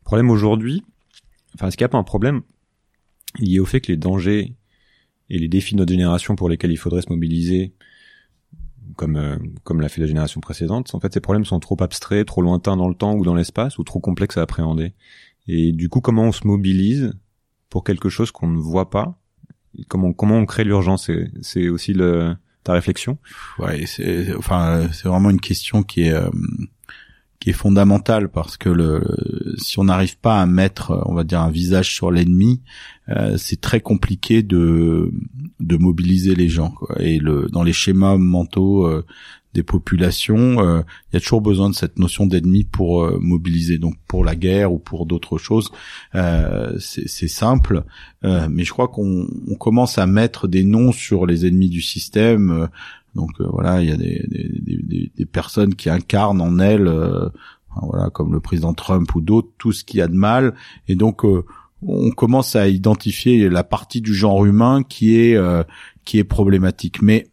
[0.00, 0.82] Le problème aujourd'hui,
[1.54, 2.42] enfin, est-ce qu'il n'y a pas un problème
[3.38, 4.54] lié au fait que les dangers
[5.30, 7.72] et les défis de notre génération pour lesquels il faudrait se mobiliser,
[8.96, 12.26] comme euh, comme l'a fait la génération précédente, en fait, ces problèmes sont trop abstraits,
[12.26, 14.92] trop lointains dans le temps ou dans l'espace, ou trop complexes à appréhender.
[15.46, 17.12] Et du coup, comment on se mobilise
[17.70, 19.18] pour quelque chose qu'on ne voit pas?
[19.88, 21.06] Comment comment on crée l'urgence?
[21.06, 22.34] C'est c'est aussi le
[22.68, 23.16] ta réflexion?
[23.86, 26.28] C'est enfin c'est vraiment une question qui est euh,
[27.40, 29.02] qui est fondamentale parce que le
[29.56, 32.60] si on n'arrive pas à mettre on va dire un visage sur l'ennemi,
[33.08, 35.10] euh, c'est très compliqué de
[35.60, 36.94] de mobiliser les gens quoi.
[37.00, 39.06] et le dans les schémas mentaux euh,
[39.58, 43.78] des populations, euh, il y a toujours besoin de cette notion d'ennemi pour euh, mobiliser.
[43.78, 45.68] Donc pour la guerre ou pour d'autres choses,
[46.14, 47.84] euh, c'est simple,
[48.24, 51.82] euh, mais je crois qu'on on commence à mettre des noms sur les ennemis du
[51.82, 52.50] système.
[52.50, 52.66] euh,
[53.14, 56.88] donc voilà, il y a des, des, des- des- personnes qui incarnent en elles,
[57.82, 60.54] voilà, comme le président Trump ou d'autres, tout ce qu'il y a de mal.
[60.88, 65.36] Et donc on commence à identifier la partie du genre humain qui est
[66.04, 67.02] qui est problématique.
[67.02, 67.26] Mais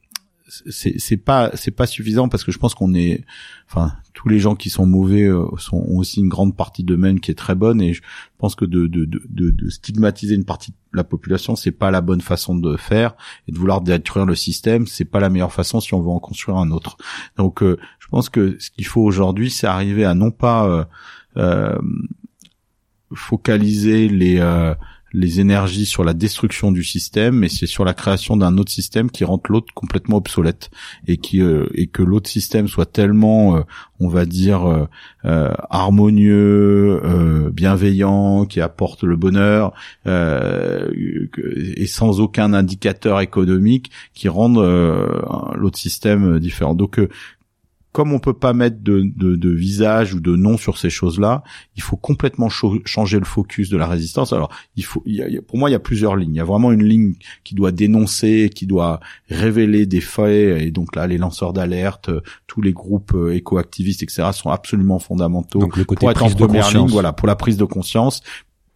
[0.47, 3.23] c'est c'est pas c'est pas suffisant parce que je pense qu'on est
[3.67, 7.19] enfin tous les gens qui sont mauvais euh, sont ont aussi une grande partie d'eux-mêmes
[7.19, 8.03] qui est très bonne et je
[8.37, 12.01] pense que de de, de de stigmatiser une partie de la population c'est pas la
[12.01, 13.15] bonne façon de faire
[13.47, 16.19] et de vouloir détruire le système c'est pas la meilleure façon si on veut en
[16.19, 16.97] construire un autre.
[17.37, 20.85] Donc euh, je pense que ce qu'il faut aujourd'hui c'est arriver à non pas euh,
[21.37, 21.79] euh,
[23.13, 24.75] focaliser les euh,
[25.15, 29.09] les énergies sur la destruction du système, mais c'est sur la création d'un autre système
[29.09, 30.69] qui rend l'autre complètement obsolète
[31.07, 33.61] et qui euh, et que l'autre système soit tellement, euh,
[33.99, 34.87] on va dire,
[35.23, 37.01] euh, harmonieux,
[37.53, 39.73] bienveillant, qui apporte le bonheur
[40.05, 44.57] et sans aucun indicateur économique qui rende
[45.55, 46.75] l'autre système différent.
[46.75, 46.99] Donc
[47.95, 51.43] comme on peut pas mettre de, de, de visage ou de nom sur ces choses-là,
[51.77, 54.33] il faut complètement changer le focus de la résistance.
[54.33, 56.33] Alors, il faut, il y a- pour moi, il y a plusieurs lignes.
[56.35, 57.13] Il y a vraiment une ligne
[57.45, 62.09] qui doit dénoncer, qui doit révéler des faits, et donc là, les lanceurs d'alerte,
[62.47, 66.29] tous les groupes euh, éco-activistes, etc., sont absolument fondamentaux Donc le côté pour être en
[66.47, 66.91] première ligne.
[66.91, 68.21] Voilà, pour la prise de conscience.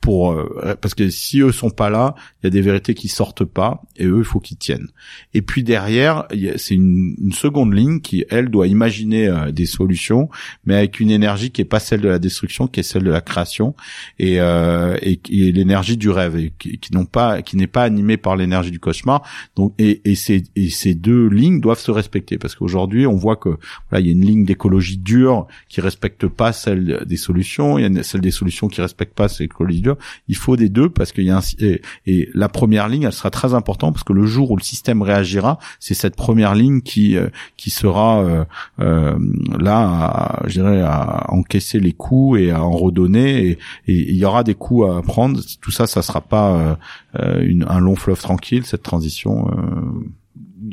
[0.01, 3.09] Pour euh, parce que si eux sont pas là, il y a des vérités qui
[3.09, 4.87] sortent pas et eux il faut qu'ils tiennent.
[5.33, 6.25] Et puis derrière,
[6.55, 10.29] c'est une, une seconde ligne qui elle doit imaginer euh, des solutions,
[10.65, 13.11] mais avec une énergie qui est pas celle de la destruction, qui est celle de
[13.11, 13.75] la création
[14.19, 17.83] et euh, et, est l'énergie du rêve et qui, qui n'ont pas qui n'est pas
[17.83, 19.21] animée par l'énergie du cauchemar.
[19.57, 23.35] Donc et, et ces et ces deux lignes doivent se respecter parce qu'aujourd'hui on voit
[23.35, 23.49] que
[23.89, 27.81] voilà il y a une ligne d'écologie dure qui respecte pas celle des solutions, il
[27.81, 29.88] y a une- celle des solutions qui respecte pas cette écologie dure.
[30.27, 33.13] Il faut des deux parce qu'il y a un et, et la première ligne elle
[33.13, 36.81] sera très importante parce que le jour où le système réagira, c'est cette première ligne
[36.81, 38.45] qui euh, qui sera euh,
[38.79, 39.17] euh,
[39.59, 43.47] là, à, je dirais, à encaisser les coups et à en redonner.
[43.47, 43.51] Et,
[43.87, 45.39] et il y aura des coups à prendre.
[45.61, 46.75] Tout ça, ça sera pas euh,
[47.19, 49.47] euh, une, un long fleuve tranquille cette transition.
[49.51, 49.55] euh.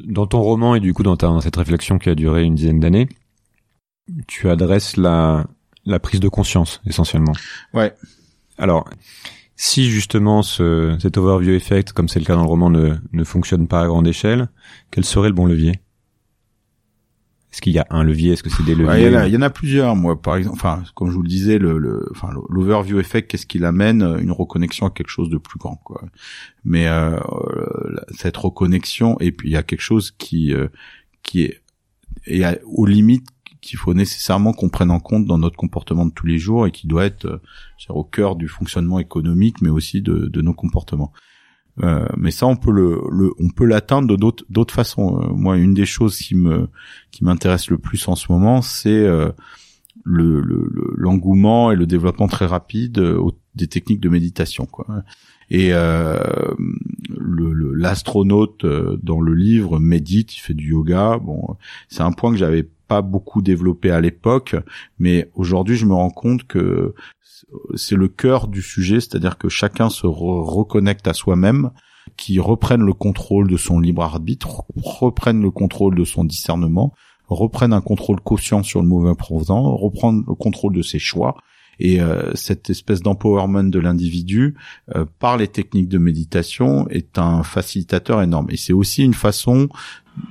[0.09, 2.55] Dans ton roman et du coup dans, ta, dans cette réflexion qui a duré une
[2.55, 3.09] dizaine d'années,
[4.27, 5.47] tu adresses la,
[5.85, 7.33] la prise de conscience essentiellement.
[7.73, 7.95] Ouais.
[8.59, 8.89] Alors,
[9.57, 13.25] si justement ce, cet overview effect, comme c'est le cas dans le roman, ne, ne
[13.25, 14.49] fonctionne pas à grande échelle,
[14.91, 15.81] quel serait le bon levier?
[17.53, 18.33] Est-ce qu'il y a un levier?
[18.33, 19.97] Est-ce que c'est des leviers Ouais, il, y en a, il y en a plusieurs.
[19.97, 23.47] Moi, par exemple, enfin, comme je vous le disais, le, le, enfin, l'overview effect, qu'est-ce
[23.47, 24.03] qu'il amène?
[24.21, 26.03] Une reconnexion à quelque chose de plus grand, quoi.
[26.65, 30.69] Mais euh, euh, cette reconnexion, et puis il y a quelque chose qui, euh,
[31.23, 31.63] qui est,
[32.27, 33.29] et à- aux limites
[33.67, 36.71] qu'il faut nécessairement qu'on prenne en compte dans notre comportement de tous les jours et
[36.71, 37.39] qui doit être euh,
[37.91, 41.13] au cœur du fonctionnement économique, mais aussi de, de nos comportements.
[41.83, 44.17] Euh, mais ça, on peut le, le on peut l'atteindre de
[44.49, 45.21] d'autres façons.
[45.21, 46.69] Euh, moi, une des choses qui me
[47.11, 49.31] qui m'intéresse le plus en ce moment, c'est euh,
[50.05, 53.21] le le- le- l'engouement et le développement très rapide euh,
[53.55, 54.87] des techniques de méditation, quoi.
[55.51, 56.17] Et euh,
[57.75, 58.65] l'astronaute
[59.03, 61.19] dans le livre médite, il fait du yoga.
[61.19, 61.57] Bon,
[61.89, 64.57] c'est un point que j'avais pas beaucoup développé à l'époque,
[64.99, 66.95] mais aujourd'hui, je me rends compte que
[67.75, 71.71] c'est le cœur du sujet, c'est-à-dire que chacun se re- reconnecte à soi-même,
[72.17, 76.95] qui reprenne le contrôle de son libre arbitre, reprenne le contrôle de son discernement,
[77.29, 81.37] reprenne un contrôle conscient sur le mauvais provenant, reprendre le contrôle de ses choix
[81.79, 82.01] Et
[82.35, 84.55] cette espèce d'empowerment de l'individu
[85.19, 88.47] par les techniques de méditation est un facilitateur énorme.
[88.51, 89.69] Et c'est aussi une façon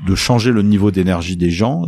[0.07, 1.85] de changer le niveau d'énergie des gens.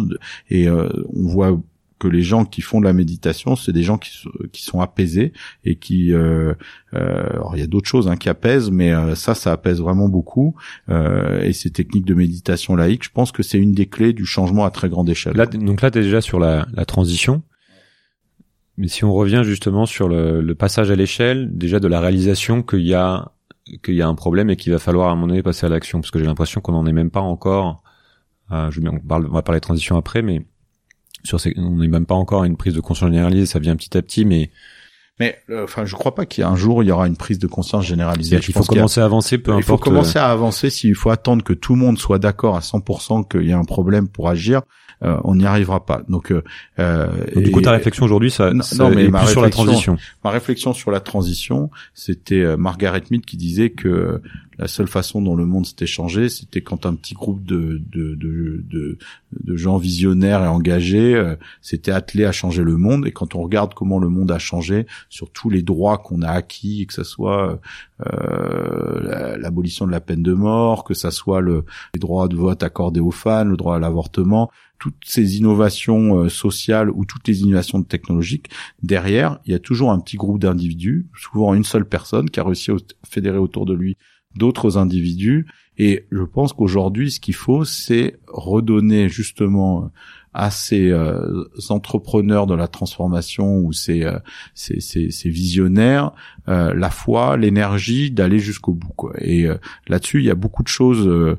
[0.49, 1.57] Et on voit
[1.99, 4.11] que les gens qui font de la méditation, c'est des gens qui,
[4.51, 5.33] qui sont apaisés
[5.63, 6.53] et qui, euh,
[6.93, 10.07] euh, il y a d'autres choses hein, qui apaisent, mais euh, ça, ça apaise vraiment
[10.07, 10.55] beaucoup.
[10.89, 14.25] Euh, et ces techniques de méditation laïque, je pense que c'est une des clés du
[14.25, 15.33] changement à très grande échelle.
[15.35, 17.41] Donc là, es déjà sur la, la, transition.
[18.77, 22.61] Mais si on revient justement sur le, le passage à l'échelle, déjà de la réalisation
[22.61, 23.31] qu'il y a
[23.83, 25.69] qu'il y a un problème et qu'il va falloir à un moment donné passer à
[25.69, 27.83] l'action, parce que j'ai l'impression qu'on n'en est même pas encore.
[28.51, 30.45] Euh, je, on, parle, on va parler de transition après, mais
[31.23, 33.97] sur on n'est même pas encore à une prise de conscience généralisée, ça vient petit
[33.97, 34.51] à petit, mais
[35.19, 37.17] mais euh, enfin, je crois pas qu'il y a un jour il y aura une
[37.17, 38.35] prise de conscience généralisée.
[38.35, 39.63] Il faut commencer à avancer, peu il importe.
[39.63, 40.69] Il faut commencer à avancer.
[40.69, 43.63] S'il faut attendre que tout le monde soit d'accord à 100% qu'il y a un
[43.63, 44.61] problème pour agir,
[45.03, 46.01] euh, on n'y arrivera pas.
[46.09, 46.41] Donc, euh,
[47.33, 49.97] Donc du coup, ta réflexion aujourd'hui, ça, non, mais ma sur la transition.
[50.23, 54.21] Ma réflexion sur la transition, c'était Margaret Mead qui disait que
[54.57, 58.15] la seule façon dont le monde s'était changé, c'était quand un petit groupe de de,
[58.15, 58.97] de, de,
[59.31, 63.05] de gens visionnaires et engagés euh, s'était attelé à changer le monde.
[63.05, 66.29] Et quand on regarde comment le monde a changé sur tous les droits qu'on a
[66.29, 67.59] acquis, que ce soit
[68.05, 72.63] euh, l'abolition de la peine de mort, que ça soit le, les droits de vote
[72.63, 74.49] accordés aux fans, le droit à l'avortement,
[74.79, 78.49] toutes ces innovations euh, sociales ou toutes les innovations technologiques,
[78.81, 82.43] derrière, il y a toujours un petit groupe d'individus, souvent une seule personne, qui a
[82.43, 82.75] réussi à
[83.07, 83.97] fédérer autour de lui
[84.35, 85.47] d'autres individus.
[85.77, 89.91] Et je pense qu'aujourd'hui, ce qu'il faut, c'est redonner justement
[90.33, 94.19] à ces euh, entrepreneurs de la transformation ou ces, euh,
[94.53, 96.11] ces, ces, ces, visionnaires
[96.47, 98.93] euh, la foi, l'énergie d'aller jusqu'au bout.
[98.95, 99.13] Quoi.
[99.19, 99.47] Et
[99.87, 101.37] là-dessus, il y a beaucoup de choses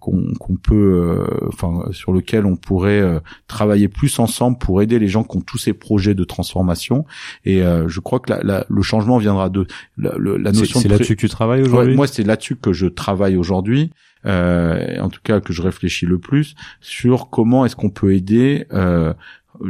[0.00, 5.36] qu'on peut, enfin, sur lesquelles on pourrait travailler plus ensemble pour aider les gens qui
[5.36, 7.04] ont tous ces projets de transformation.
[7.44, 10.80] Et je crois que la, la, le changement viendra de la, la notion.
[10.80, 11.94] C'est là-dessus que tu travailles aujourd'hui?
[11.94, 13.92] moi, c'est là-dessus que je travaille aujourd'hui
[14.26, 18.66] euh, en tout cas que je réfléchis le plus, sur comment est-ce qu'on peut aider
[18.72, 19.14] euh,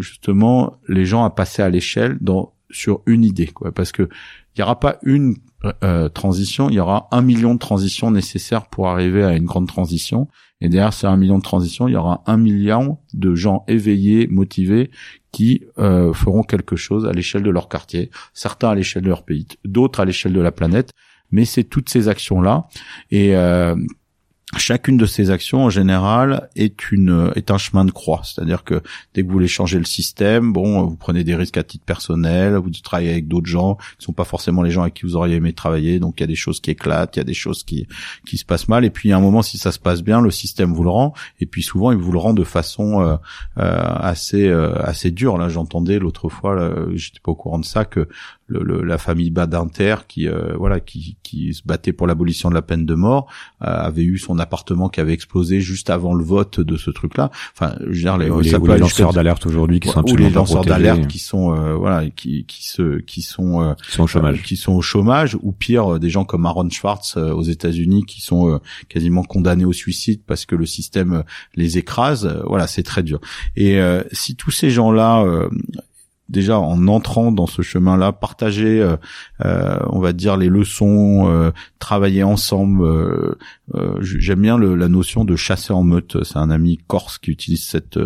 [0.00, 3.72] justement les gens à passer à l'échelle dans sur une idée, quoi.
[3.72, 4.09] Parce que
[4.57, 5.36] il y aura pas une
[5.84, 9.68] euh, transition, il y aura un million de transitions nécessaires pour arriver à une grande
[9.68, 10.28] transition.
[10.61, 14.26] Et derrière ces un million de transitions, il y aura un million de gens éveillés,
[14.28, 14.90] motivés,
[15.32, 19.24] qui euh, feront quelque chose à l'échelle de leur quartier, certains à l'échelle de leur
[19.24, 20.92] pays, d'autres à l'échelle de la planète.
[21.30, 22.68] Mais c'est toutes ces actions-là.
[23.11, 23.76] Et euh,
[24.57, 28.22] chacune de ces actions en général est une est un chemin de croix.
[28.22, 28.80] C'est-à-dire que
[29.12, 32.55] dès que vous voulez changer le système bon vous prenez des risques à titre personnel
[32.55, 35.36] vous travaillez avec d'autres gens qui sont pas forcément les gens avec qui vous auriez
[35.36, 35.99] aimé travailler.
[35.99, 37.88] Donc il y a des choses qui éclatent il y a des choses qui
[38.24, 38.84] qui se passent mal.
[38.84, 41.12] Et puis à un moment si ça se passe bien le système vous le rend.
[41.40, 43.16] Et puis souvent il vous le rend de façon euh,
[43.59, 45.38] euh, assez euh, assez dure.
[45.38, 46.57] Là j'entendais l'autre fois
[46.94, 48.09] j'étais pas au courant de ça que
[48.49, 52.86] le, la famille Badinter qui voilà qui qui se battait pour l'abolition de la peine
[52.86, 53.26] de mort
[53.61, 57.30] avait eu son appartement qui avait explosé juste avant le vote de ce truc-là.
[57.53, 61.07] Enfin, je veux dire, les, les, lanceurs d'alerte aujourd'hui qui sont ou les lanceurs d'alerte
[61.07, 64.57] qui sont euh, voilà qui qui se qui sont euh, qui sont au chômage, qui
[64.57, 68.61] sont au chômage ou pire euh, des gens comme Aaron Schwartz aux États-Unis qui sont
[68.88, 71.24] quasiment condamnés au suicide parce que le système
[71.55, 72.42] les écrase.
[72.47, 73.20] voilà, c'est très dur.
[73.57, 73.78] Et
[74.12, 75.24] si tous ces gens-là
[76.29, 78.97] déjà en entrant dans ce chemin-là, partager, euh,
[79.45, 83.37] euh, on va dire les leçons, euh, travailler ensemble.
[84.01, 86.22] J'aime bien la notion de chasser en meute.
[86.24, 87.99] C'est un ami corse qui utilise cette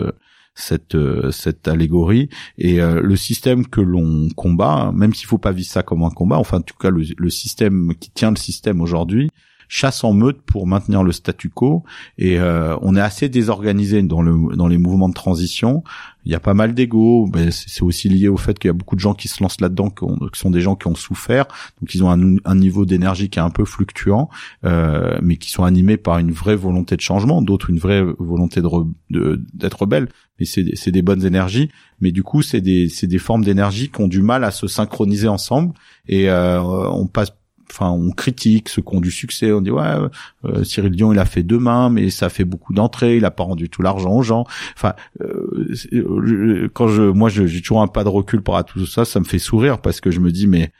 [0.54, 0.96] cette
[1.30, 6.02] cette allégorie et le système que l'on combat, même s'il faut pas vivre ça comme
[6.02, 9.30] un combat, enfin en tout cas le, système qui tient le système aujourd'hui,
[9.70, 11.84] chasse en meute pour maintenir le statu quo
[12.18, 15.84] et euh, on est assez désorganisé dans le dans les mouvements de transition.
[16.24, 18.96] Il y a pas mal d'ego, c'est aussi lié au fait qu'il y a beaucoup
[18.96, 20.04] de gens qui se lancent là-dedans, qui,
[20.38, 21.46] sont des gens qui ont souffert,
[21.80, 24.28] donc ils ont un, niveau d'énergie qui est un peu fluctuant,
[24.64, 28.60] euh, mais qui sont animés par une vraie volonté de changement, d'autres une vraie volonté
[28.60, 30.08] de d'être rebelles.
[30.38, 34.08] Mais c'est des bonnes énergies, mais du coup c'est des des formes d'énergie qui ont
[34.08, 35.74] du mal à se synchroniser ensemble.
[36.08, 37.32] Et euh, on passe
[37.70, 39.96] enfin on critique ceux qui ont du succès on dit ouais
[40.44, 43.30] euh, Cyril Dion il a fait deux mains mais ça fait beaucoup d'entrées il a
[43.30, 44.44] pas rendu tout l'argent aux gens.
[44.76, 48.86] Enfin euh, quand je moi j'ai toujours un pas de recul par rapport à tout
[48.86, 50.72] ça ça me fait sourire parce que je me dis mais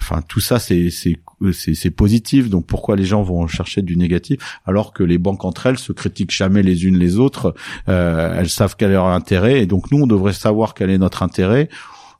[0.00, 1.18] enfin tout ça c'est c'est
[1.52, 5.66] c'est positif donc pourquoi les gens vont chercher du négatif alors que les banques entre
[5.66, 7.54] elles se critiquent jamais les unes les autres
[7.88, 10.98] euh, elles savent quel est leur intérêt et donc nous on devrait savoir quel est
[10.98, 11.68] notre intérêt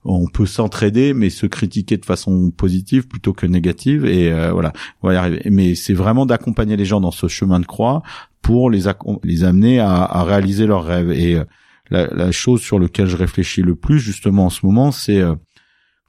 [0.04, 4.72] on peut s'entraider mais se critiquer de façon positive plutôt que négative et euh, voilà
[5.02, 5.42] on va y arriver.
[5.50, 8.02] Mais c'est vraiment d'accompagner les gens dans ce chemin de croix
[8.42, 8.82] pour les
[9.22, 11.10] les amener à, réaliser leurs rêves.
[11.12, 11.44] Et euh,
[11.90, 15.34] la, chose sur laquelle je réfléchis le plus justement en ce moment c'est euh,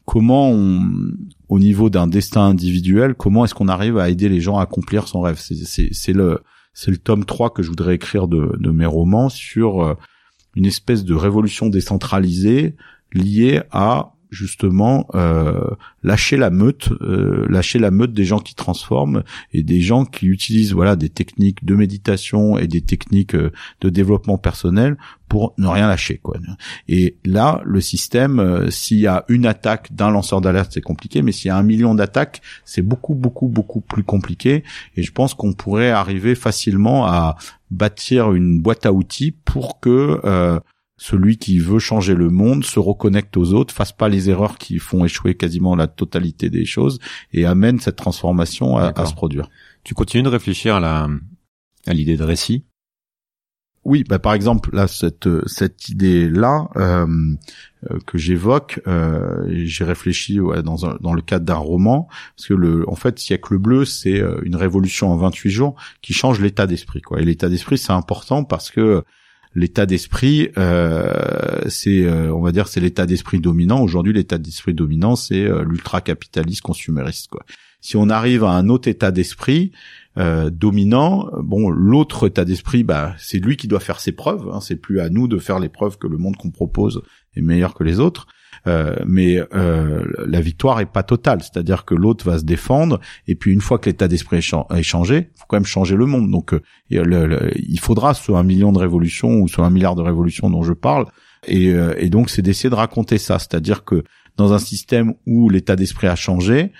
[0.05, 0.81] comment on,
[1.49, 5.07] au niveau d'un destin individuel, comment est-ce qu'on arrive à aider les gens à accomplir
[5.07, 5.39] son rêve.
[5.39, 6.41] C'est le
[6.73, 9.95] c'est le tome 3 que je voudrais écrire de, mes romans sur
[10.55, 12.75] une espèce de révolution décentralisée
[13.15, 15.69] liée à justement euh,
[16.03, 20.27] lâcher la meute, euh, lâcher la meute des gens qui transforment et des gens qui
[20.27, 23.51] utilisent voilà des techniques de méditation et des techniques euh,
[23.81, 24.97] de développement personnel
[25.29, 26.37] pour ne rien lâcher quoi.
[26.87, 31.21] Et là, le système, euh, s'il y a une attaque d'un lanceur d'alerte, c'est compliqué,
[31.21, 34.63] mais s'il y a un million d'attaques, c'est beaucoup beaucoup beaucoup plus compliqué.
[34.97, 37.37] Et je pense qu'on pourrait arriver facilement à
[37.71, 40.59] bâtir une boîte à outils pour que euh,
[40.97, 44.79] celui qui veut changer le monde se reconnecte aux autres, fasse pas les erreurs qui
[44.79, 46.99] font échouer quasiment la totalité des choses
[47.33, 49.49] et amène cette transformation à, se produire.
[49.83, 51.09] Tu continues de réfléchir à la
[51.87, 52.65] à l'idée de récit?
[53.83, 57.05] Oui, bah par exemple là cette cette idée là euh,
[57.91, 62.47] euh, que j'évoque, euh, j'ai réfléchi ouais, dans un, dans le cadre d'un roman parce
[62.47, 66.39] que le en fait siècle bleu c'est euh, une révolution en 28 jours qui change
[66.39, 67.21] l'état d'esprit quoi.
[67.21, 69.03] Et l'état d'esprit c'est important parce que
[69.55, 73.81] l'état d'esprit, euh, c'est, euh, on va dire, c'est l'état d'esprit dominant.
[73.81, 77.29] Aujourd'hui, l'état d'esprit dominant, c'est euh, l'ultra-capitaliste consumériste.
[77.29, 77.43] Quoi.
[77.79, 79.71] Si on arrive à un autre état d'esprit
[80.17, 84.49] dominant, bon, l'autre état d'esprit, bah, c'est lui qui doit faire ses preuves.
[84.49, 87.01] Hein, c'est plus à nous de faire les preuves que le monde qu'on propose
[87.35, 88.25] est meilleur que les autres.
[88.67, 93.35] Euh, mais euh, la victoire est pas totale, c'est-à-dire que l'autre va se défendre, et
[93.35, 96.29] puis une fois que l'état d'esprit est changé, faut quand même changer le monde.
[96.31, 100.49] Donc euh, il faudra soit un million de révolutions ou soit un milliard de révolutions
[100.49, 101.05] dont je parle,
[101.47, 104.03] et, et donc c'est d'essayer de raconter ça, c'est-à-dire que
[104.35, 106.71] dans un système où l'état d'esprit a changé,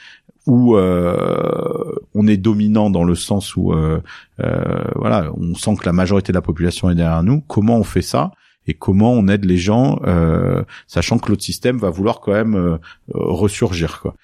[0.45, 4.01] où euh, on est dominant dans le sens où euh,
[4.41, 7.41] euh, voilà, on sent que la majorité de la population est derrière nous.
[7.41, 8.32] Comment on fait ça?
[8.68, 12.55] Et comment on aide les gens, euh, sachant que l'autre système va vouloir quand même
[12.55, 12.78] euh,
[13.09, 14.01] ressurgir.
[14.01, 14.16] Quoi.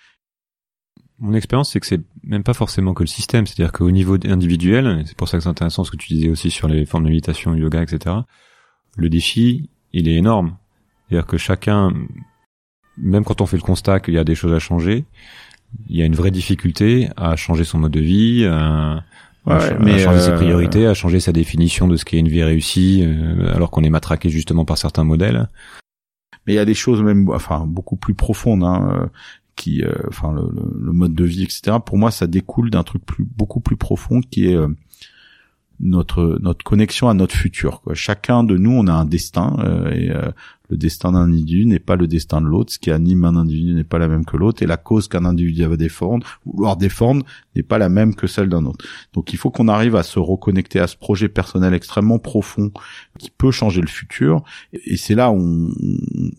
[1.19, 5.03] Mon expérience, c'est que c'est même pas forcément que le système, c'est-à-dire qu'au niveau individuel,
[5.05, 7.09] c'est pour ça que c'est intéressant ce que tu disais aussi sur les formes de
[7.09, 8.15] méditation, yoga, etc.
[8.97, 10.57] Le défi, il est énorme.
[11.07, 11.93] C'est-à-dire que chacun,
[12.97, 15.05] même quand on fait le constat qu'il y a des choses à changer,
[15.87, 19.03] il y a une vraie difficulté à changer son mode de vie, à,
[19.45, 22.27] Ouais, mais à changer ses euh, priorités, à changer sa définition de ce qu'est une
[22.27, 25.49] vie réussie, euh, alors qu'on est matraqué justement par certains modèles.
[26.45, 29.07] Mais il y a des choses même, enfin, beaucoup plus profondes, hein, euh,
[29.55, 31.77] qui, enfin, le, le, mode de vie, etc.
[31.83, 34.57] Pour moi, ça découle d'un truc plus, beaucoup plus profond, qui est
[35.79, 37.81] notre notre connexion à notre futur.
[37.81, 37.93] Quoi.
[37.95, 39.57] Chacun de nous, on a un destin,
[39.91, 40.11] et
[40.71, 42.71] le destin d'un individu n'est pas le destin de l'autre.
[42.71, 45.25] Ce qui anime un individu n'est pas la même que l'autre, et la cause qu'un
[45.25, 48.85] individu va défendre, vouloir défendre, n'est pas la même que celle d'un autre.
[49.13, 52.71] Donc il faut qu'on arrive à se reconnecter à ce projet personnel extrêmement profond
[53.19, 54.43] qui peut changer le futur.
[54.71, 55.69] Et c'est là où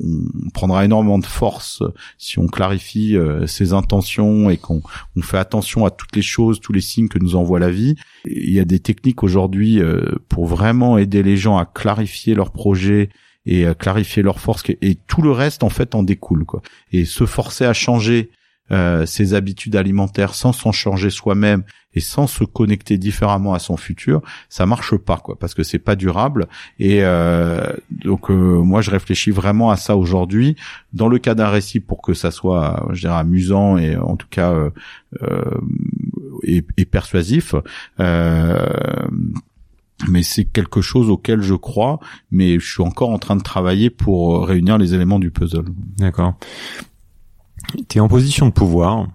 [0.00, 1.82] on, prendra énormément de force
[2.16, 4.80] si on clarifie euh, ses intentions et qu'on
[5.16, 7.96] on fait attention à toutes les choses, tous les signes que nous envoie la vie.
[8.24, 12.50] il y a des techniques aujourd'hui euh, pour vraiment aider les gens à clarifier leurs
[12.50, 13.10] projets
[13.46, 16.62] et euh, clarifier leurs forces et tout le reste en fait en découle quoi.
[16.92, 18.30] Et se forcer à changer
[18.70, 21.62] euh, ses habitudes alimentaires sans s'en changer soi-même
[21.94, 25.80] et sans se connecter différemment à son futur, ça marche pas quoi parce que c'est
[25.80, 26.46] pas durable
[26.78, 30.56] et euh, donc euh, moi je réfléchis vraiment à ça aujourd'hui
[30.94, 34.28] dans le cas d'un récit pour que ça soit je dirais amusant et en tout
[34.30, 34.54] cas
[36.44, 37.54] et, et, persuasif
[40.08, 41.98] mais c'est quelque chose auquel je crois,
[42.30, 45.64] mais je suis encore en train de travailler pour euh, réunir les éléments du puzzle.
[45.98, 46.34] D'accord.
[47.88, 49.08] Tu es en position de pouvoir.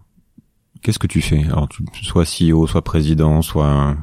[0.82, 1.44] Qu'est-ce que tu fais?
[1.46, 3.98] Alors, tu, soit CEO, soit président, soit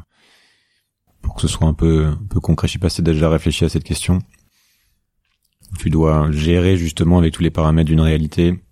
[1.22, 2.68] pour que ce soit un peu un peu concret.
[2.68, 4.18] Je sais pas si tu déjà réfléchi à cette question.
[5.78, 8.62] Tu dois gérer justement avec tous les paramètres d'une réalité.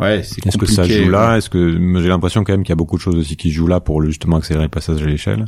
[0.00, 1.38] Ouais, c'est Est-ce que ça joue là?
[1.38, 3.66] Est-ce que j'ai l'impression quand même qu'il y a beaucoup de choses aussi qui jouent
[3.66, 5.46] là pour justement accélérer le passage à l'échelle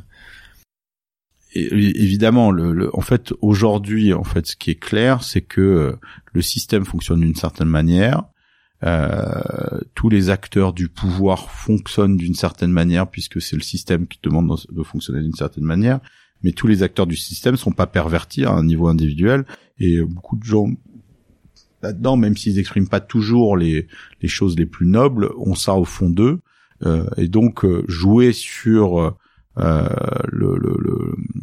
[1.55, 5.93] évidemment, le, en fait, aujourd'hui, en fait, ce qui est clair, c'est que euh,
[6.33, 8.25] le système fonctionne d'une certaine manière.
[8.83, 14.19] Euh, tous les acteurs du pouvoir fonctionnent d'une certaine manière puisque c'est le système qui
[14.23, 16.01] demande de fonctionner d'une certaine manière.
[16.43, 19.45] Mais tous les acteurs du système sont pas pervertis à un niveau individuel
[19.79, 20.69] et beaucoup de gens
[21.83, 23.87] là-dedans, même s'ils expriment pas toujours les,
[24.23, 26.41] les choses les plus nobles, ont ça au fond d'eux.
[26.87, 29.15] Euh, et donc euh, jouer sur
[29.59, 29.89] euh,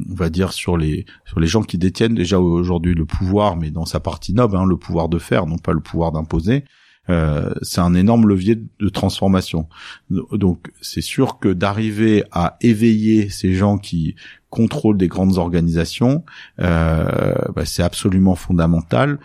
[0.09, 3.69] on va dire sur les sur les gens qui détiennent déjà aujourd'hui le pouvoir, mais
[3.69, 6.63] dans sa partie noble, hein, le pouvoir de faire, non pas le pouvoir d'imposer.
[7.09, 9.67] Euh, c'est un énorme levier de transformation.
[10.09, 14.15] Donc c'est sûr que d'arriver à éveiller ces gens qui
[14.49, 16.23] contrôlent des grandes organisations,
[16.59, 19.19] euh, bah, c'est absolument fondamental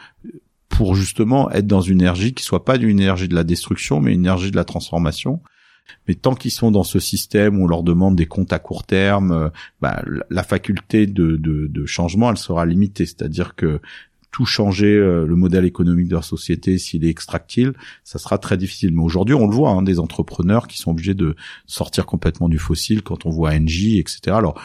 [0.68, 4.12] pour justement être dans une énergie qui soit pas une énergie de la destruction, mais
[4.12, 5.40] une énergie de la transformation.
[6.08, 8.84] Mais tant qu'ils sont dans ce système où on leur demande des comptes à court
[8.84, 9.48] terme, euh,
[9.80, 13.06] bah, la faculté de, de, de, changement, elle sera limitée.
[13.06, 13.80] C'est-à-dire que
[14.30, 18.56] tout changer euh, le modèle économique de leur société s'il est extractile, ça sera très
[18.56, 18.92] difficile.
[18.92, 22.58] Mais aujourd'hui, on le voit, hein, des entrepreneurs qui sont obligés de sortir complètement du
[22.58, 24.20] fossile quand on voit Engie, etc.
[24.28, 24.60] Alors,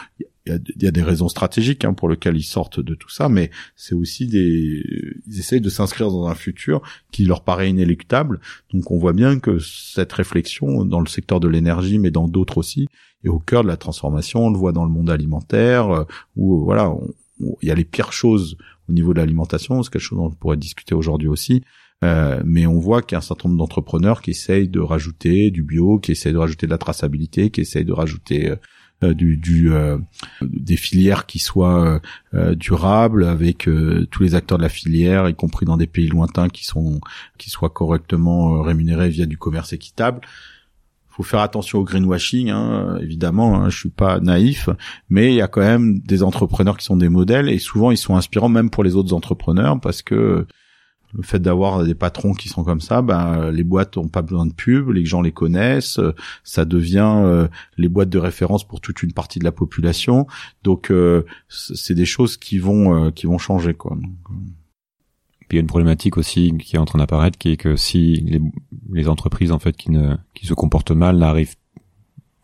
[0.48, 3.50] il y a, des raisons stratégiques hein, pour lesquelles ils sortent de tout ça, mais
[3.76, 4.82] c'est aussi des,
[5.26, 8.40] ils essayent de s'inscrire dans un futur qui leur paraît inéluctable.
[8.72, 12.58] Donc, on voit bien que cette réflexion dans le secteur de l'énergie, mais dans d'autres
[12.58, 12.88] aussi,
[13.24, 14.46] est au cœur de la transformation.
[14.46, 16.04] On le voit dans le monde alimentaire, euh,
[16.36, 16.94] où voilà,
[17.40, 18.56] il y a les pires choses
[18.88, 21.62] au niveau de l'alimentation, c'est quelque chose dont on pourrait discuter aujourd'hui aussi.
[22.04, 25.50] Euh, mais on voit qu'il y a un certain nombre d'entrepreneurs qui essayent de rajouter
[25.50, 28.56] du bio, qui essayent de rajouter de la traçabilité, qui essayent de rajouter euh, euh
[29.02, 29.98] du, du euh,
[30.42, 32.00] des filières qui soient
[32.34, 33.68] euh, durables avec
[34.10, 37.00] tous les acteurs de la filière, y compris dans des pays lointains qui sont
[37.36, 40.20] qui soient correctement rémunérés via du commerce équitable
[41.18, 43.56] faut faire attention au greenwashing, hein, évidemment.
[43.56, 44.68] Hein, je suis pas naïf,
[45.10, 47.96] mais il y a quand même des entrepreneurs qui sont des modèles et souvent ils
[47.96, 50.46] sont inspirants même pour les autres entrepreneurs parce que
[51.14, 54.46] le fait d'avoir des patrons qui sont comme ça, ben les boîtes ont pas besoin
[54.46, 56.00] de pub, les gens les connaissent,
[56.44, 60.26] ça devient euh, les boîtes de référence pour toute une partie de la population.
[60.64, 63.96] Donc euh, c'est des choses qui vont euh, qui vont changer quoi.
[65.48, 67.74] Puis il y a une problématique aussi qui est en train d'apparaître, qui est que
[67.76, 68.40] si les,
[68.92, 71.56] les, entreprises en fait qui ne qui se comportent mal n'arrivent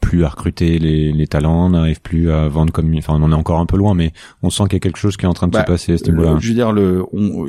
[0.04, 3.34] plus à recruter les, les talents, n'arrivent plus à vendre comme, enfin on en est
[3.34, 5.32] encore un peu loin, mais on sent qu'il y a quelque chose qui est en
[5.32, 6.36] train de se bah, passer à ce niveau-là.
[6.38, 7.04] Je veux dire, le,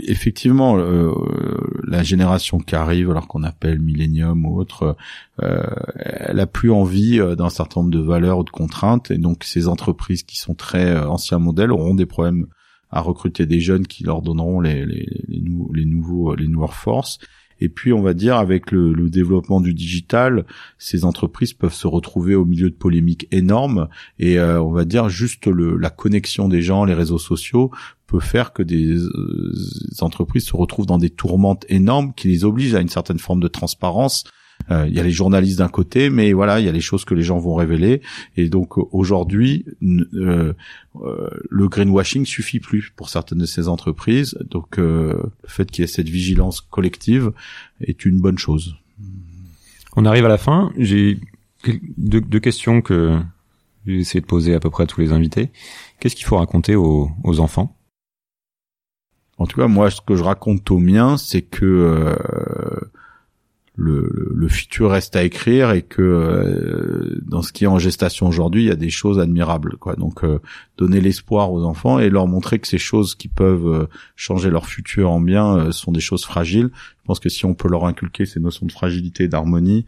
[0.07, 1.11] effectivement, euh,
[1.85, 4.95] la génération qui arrive, alors qu'on appelle millénium ou autre,
[5.43, 5.63] euh,
[5.97, 9.43] elle a plus envie euh, d'un certain nombre de valeurs ou de contraintes, et donc
[9.43, 12.47] ces entreprises qui sont très euh, anciens modèles auront des problèmes
[12.89, 15.43] à recruter des jeunes qui leur donneront les, les, les,
[15.73, 17.19] les nouveaux les nouvelles forces.
[17.59, 20.45] Et puis, on va dire, avec le, développement du digital,
[20.77, 23.87] ces entreprises peuvent se retrouver au milieu de polémiques énormes.
[24.19, 27.71] Et euh, on va dire, juste la connexion des gens, les réseaux sociaux,
[28.07, 29.53] peut faire que des, des euh,
[30.01, 33.47] entreprises se retrouvent dans des tourmentes énormes qui les obligent à une certaine forme de
[33.47, 34.25] transparence
[34.71, 37.05] euh, il y a les journalistes d'un côté, mais voilà, il y a les choses
[37.05, 38.01] que les gens vont révéler.
[38.35, 40.53] Et donc aujourd'hui, euh,
[41.03, 44.37] euh, le greenwashing suffit plus pour certaines de ces entreprises.
[44.49, 47.31] Donc le fait qu'il y ait cette vigilance collective
[47.81, 48.75] est une bonne chose.
[49.95, 50.71] On arrive à la fin.
[50.77, 51.19] J'ai
[51.97, 53.19] deux, deux questions que
[53.85, 55.51] j'ai essayé de poser à peu près à tous les invités.
[55.99, 57.75] Qu'est-ce qu'il faut raconter aux, aux, enfants?
[59.37, 62.15] En tout cas, moi, ce que je raconte aux miens, c'est que euh,
[63.75, 68.27] le, le, futur reste à écrire et que euh, dans ce qui est en gestation
[68.27, 69.75] aujourd'hui, il y a des choses admirables.
[69.77, 69.95] Quoi.
[69.95, 70.39] Donc euh,
[70.77, 74.67] donner l'espoir aux enfants et leur montrer que ces choses qui peuvent euh, changer leur
[74.67, 76.69] futur en bien sont des choses fragiles.
[76.73, 79.85] Je pense que si on peut leur inculquer ces notions de fragilité et d'harmonie,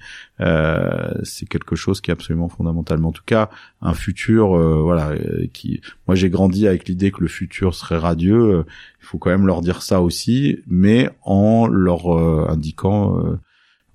[1.23, 2.99] c'est quelque chose qui est absolument fondamental.
[2.99, 3.49] Mais en tout cas,
[3.81, 4.49] un futur,
[4.83, 5.13] voilà,
[5.51, 5.81] qui.
[6.07, 8.65] Moi, j'ai grandi avec l'idée que le futur serait radieux.
[9.01, 12.07] il faut quand même leur dire ça aussi, mais en leur
[12.51, 13.39] indiquant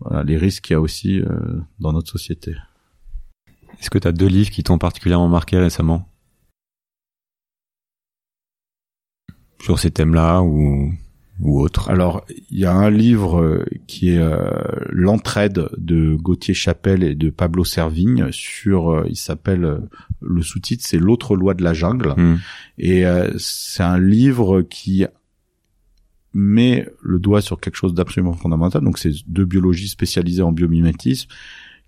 [0.05, 2.55] voilà, les risques qu'il y a aussi euh, dans notre société.
[3.79, 6.09] Est-ce que tu as deux livres qui t'ont particulièrement marqué récemment?
[9.61, 10.93] Sur ces thèmes-là ou,
[11.41, 11.91] ou autres?
[11.91, 14.51] Alors, il y a un livre euh, qui est euh,
[14.91, 19.81] L'entraide de Gauthier Chapelle et de Pablo Servigne sur, il s'appelle,
[20.21, 22.15] le sous-titre c'est L'autre loi de la jungle.
[22.17, 22.39] Hmm.
[22.79, 23.05] Et
[23.39, 25.07] c'est un livre qui
[26.35, 28.83] met le doigt sur quelque chose d'absolument fondamental.
[28.83, 31.29] Donc, c'est deux biologies spécialisées en biomimétisme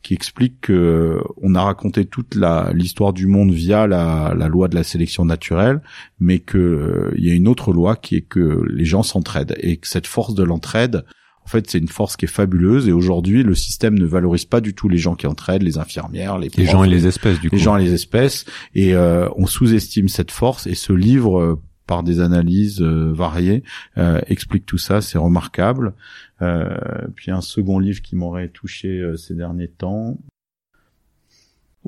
[0.02, 4.68] qui expliquent que on a raconté toute la l'histoire du monde via la, la, loi
[4.68, 5.80] de la sélection naturelle,
[6.20, 9.56] mais que euh, il y a une autre loi qui est que les gens s'entraident
[9.60, 11.04] et que cette force de l'entraide,
[11.44, 14.60] en fait, c'est une force qui est fabuleuse et aujourd'hui, le système ne valorise pas
[14.60, 17.50] du tout les gens qui entraident, les infirmières, les, les gens et les espèces, du
[17.50, 17.56] coup.
[17.56, 20.66] Les gens et les espèces, et euh, on sous-estime cette force.
[20.66, 23.62] Et ce livre euh, par des analyses euh, variées,
[23.98, 25.94] euh, explique tout ça, c'est remarquable.
[26.42, 26.76] Euh,
[27.14, 30.18] puis un second livre qui m'aurait touché ces derniers temps.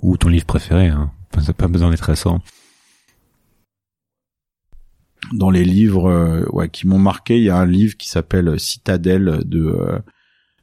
[0.02, 1.10] Ou ton livre préféré, hein.
[1.34, 2.40] Enfin, pas besoin d'être récent.
[5.32, 9.42] Dans les livres ouais, qui m'ont marqué, il y a un livre qui s'appelle Citadelle
[9.44, 10.00] de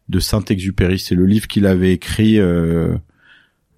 [0.10, 1.00] de Saint-Exupéry.
[1.00, 2.40] C'est le livre qu'il avait écrit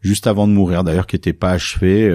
[0.01, 2.05] juste avant de mourir, d'ailleurs, qui était pas achevé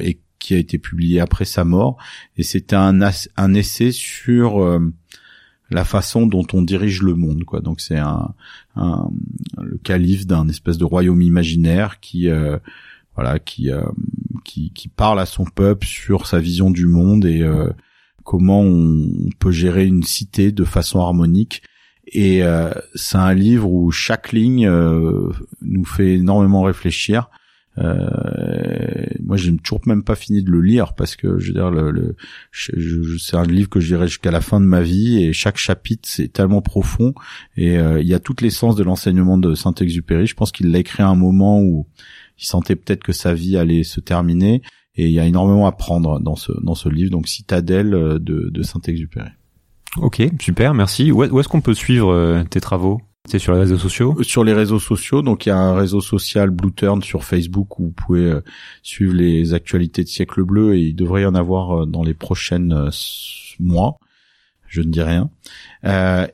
[0.00, 1.96] et qui a été publié après sa mort,
[2.36, 3.00] et c'était un,
[3.36, 4.92] un essai sur euh,
[5.70, 7.60] la façon dont on dirige le monde, quoi.
[7.60, 8.34] Donc c'est un,
[8.76, 9.10] un,
[9.60, 12.58] le calife d'un espèce de royaume imaginaire qui euh,
[13.14, 13.84] voilà qui, euh,
[14.44, 17.42] qui qui parle à son peuple sur sa vision du monde et
[18.24, 21.62] comment on peut gérer une cité de façon harmonique.
[22.06, 22.42] Et
[22.94, 24.68] c'est un livre où chaque ligne
[25.62, 27.30] nous fait énormément réfléchir.
[27.78, 31.70] Euh, moi, j'ai toujours même pas fini de le lire parce que je veux dire,
[31.70, 32.16] le, le
[32.52, 36.08] c'est un livre que je dirais jusqu'à la fin de ma vie et chaque chapitre
[36.08, 37.14] c'est tellement profond
[37.56, 40.26] et euh, il y a toute l'essence de l'enseignement de Saint-Exupéry.
[40.26, 41.86] Je pense qu'il l'a écrit à un moment où
[42.38, 44.62] il sentait peut-être que sa vie allait se terminer
[44.94, 47.10] et il y a énormément à prendre dans ce dans ce livre.
[47.10, 49.30] Donc, Citadelle euh, de, de Saint-Exupéry.
[49.96, 51.12] Ok, super, merci.
[51.12, 53.00] Où est-ce qu'on peut suivre euh, tes travaux?
[53.26, 54.22] C'est sur les réseaux sociaux?
[54.22, 57.78] Sur les réseaux sociaux, donc il y a un réseau social Blue Turn sur Facebook
[57.78, 58.40] où vous pouvez euh,
[58.82, 62.12] suivre les actualités de Siècle Bleu et il devrait y en avoir euh, dans les
[62.12, 62.90] prochaines euh,
[63.58, 63.98] mois.
[64.66, 65.30] Je ne dis rien.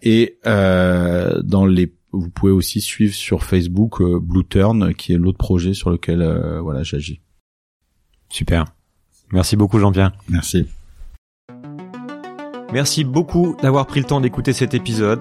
[0.03, 5.74] et dans les, vous pouvez aussi suivre sur Facebook Blue Turn, qui est l'autre projet
[5.74, 6.22] sur lequel
[6.62, 7.20] voilà j'agis.
[8.30, 8.64] Super.
[9.30, 10.12] Merci beaucoup Jean-Pierre.
[10.30, 10.66] Merci.
[12.72, 15.20] Merci beaucoup d'avoir pris le temps d'écouter cet épisode.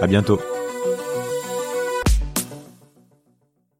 [0.00, 0.40] À bientôt.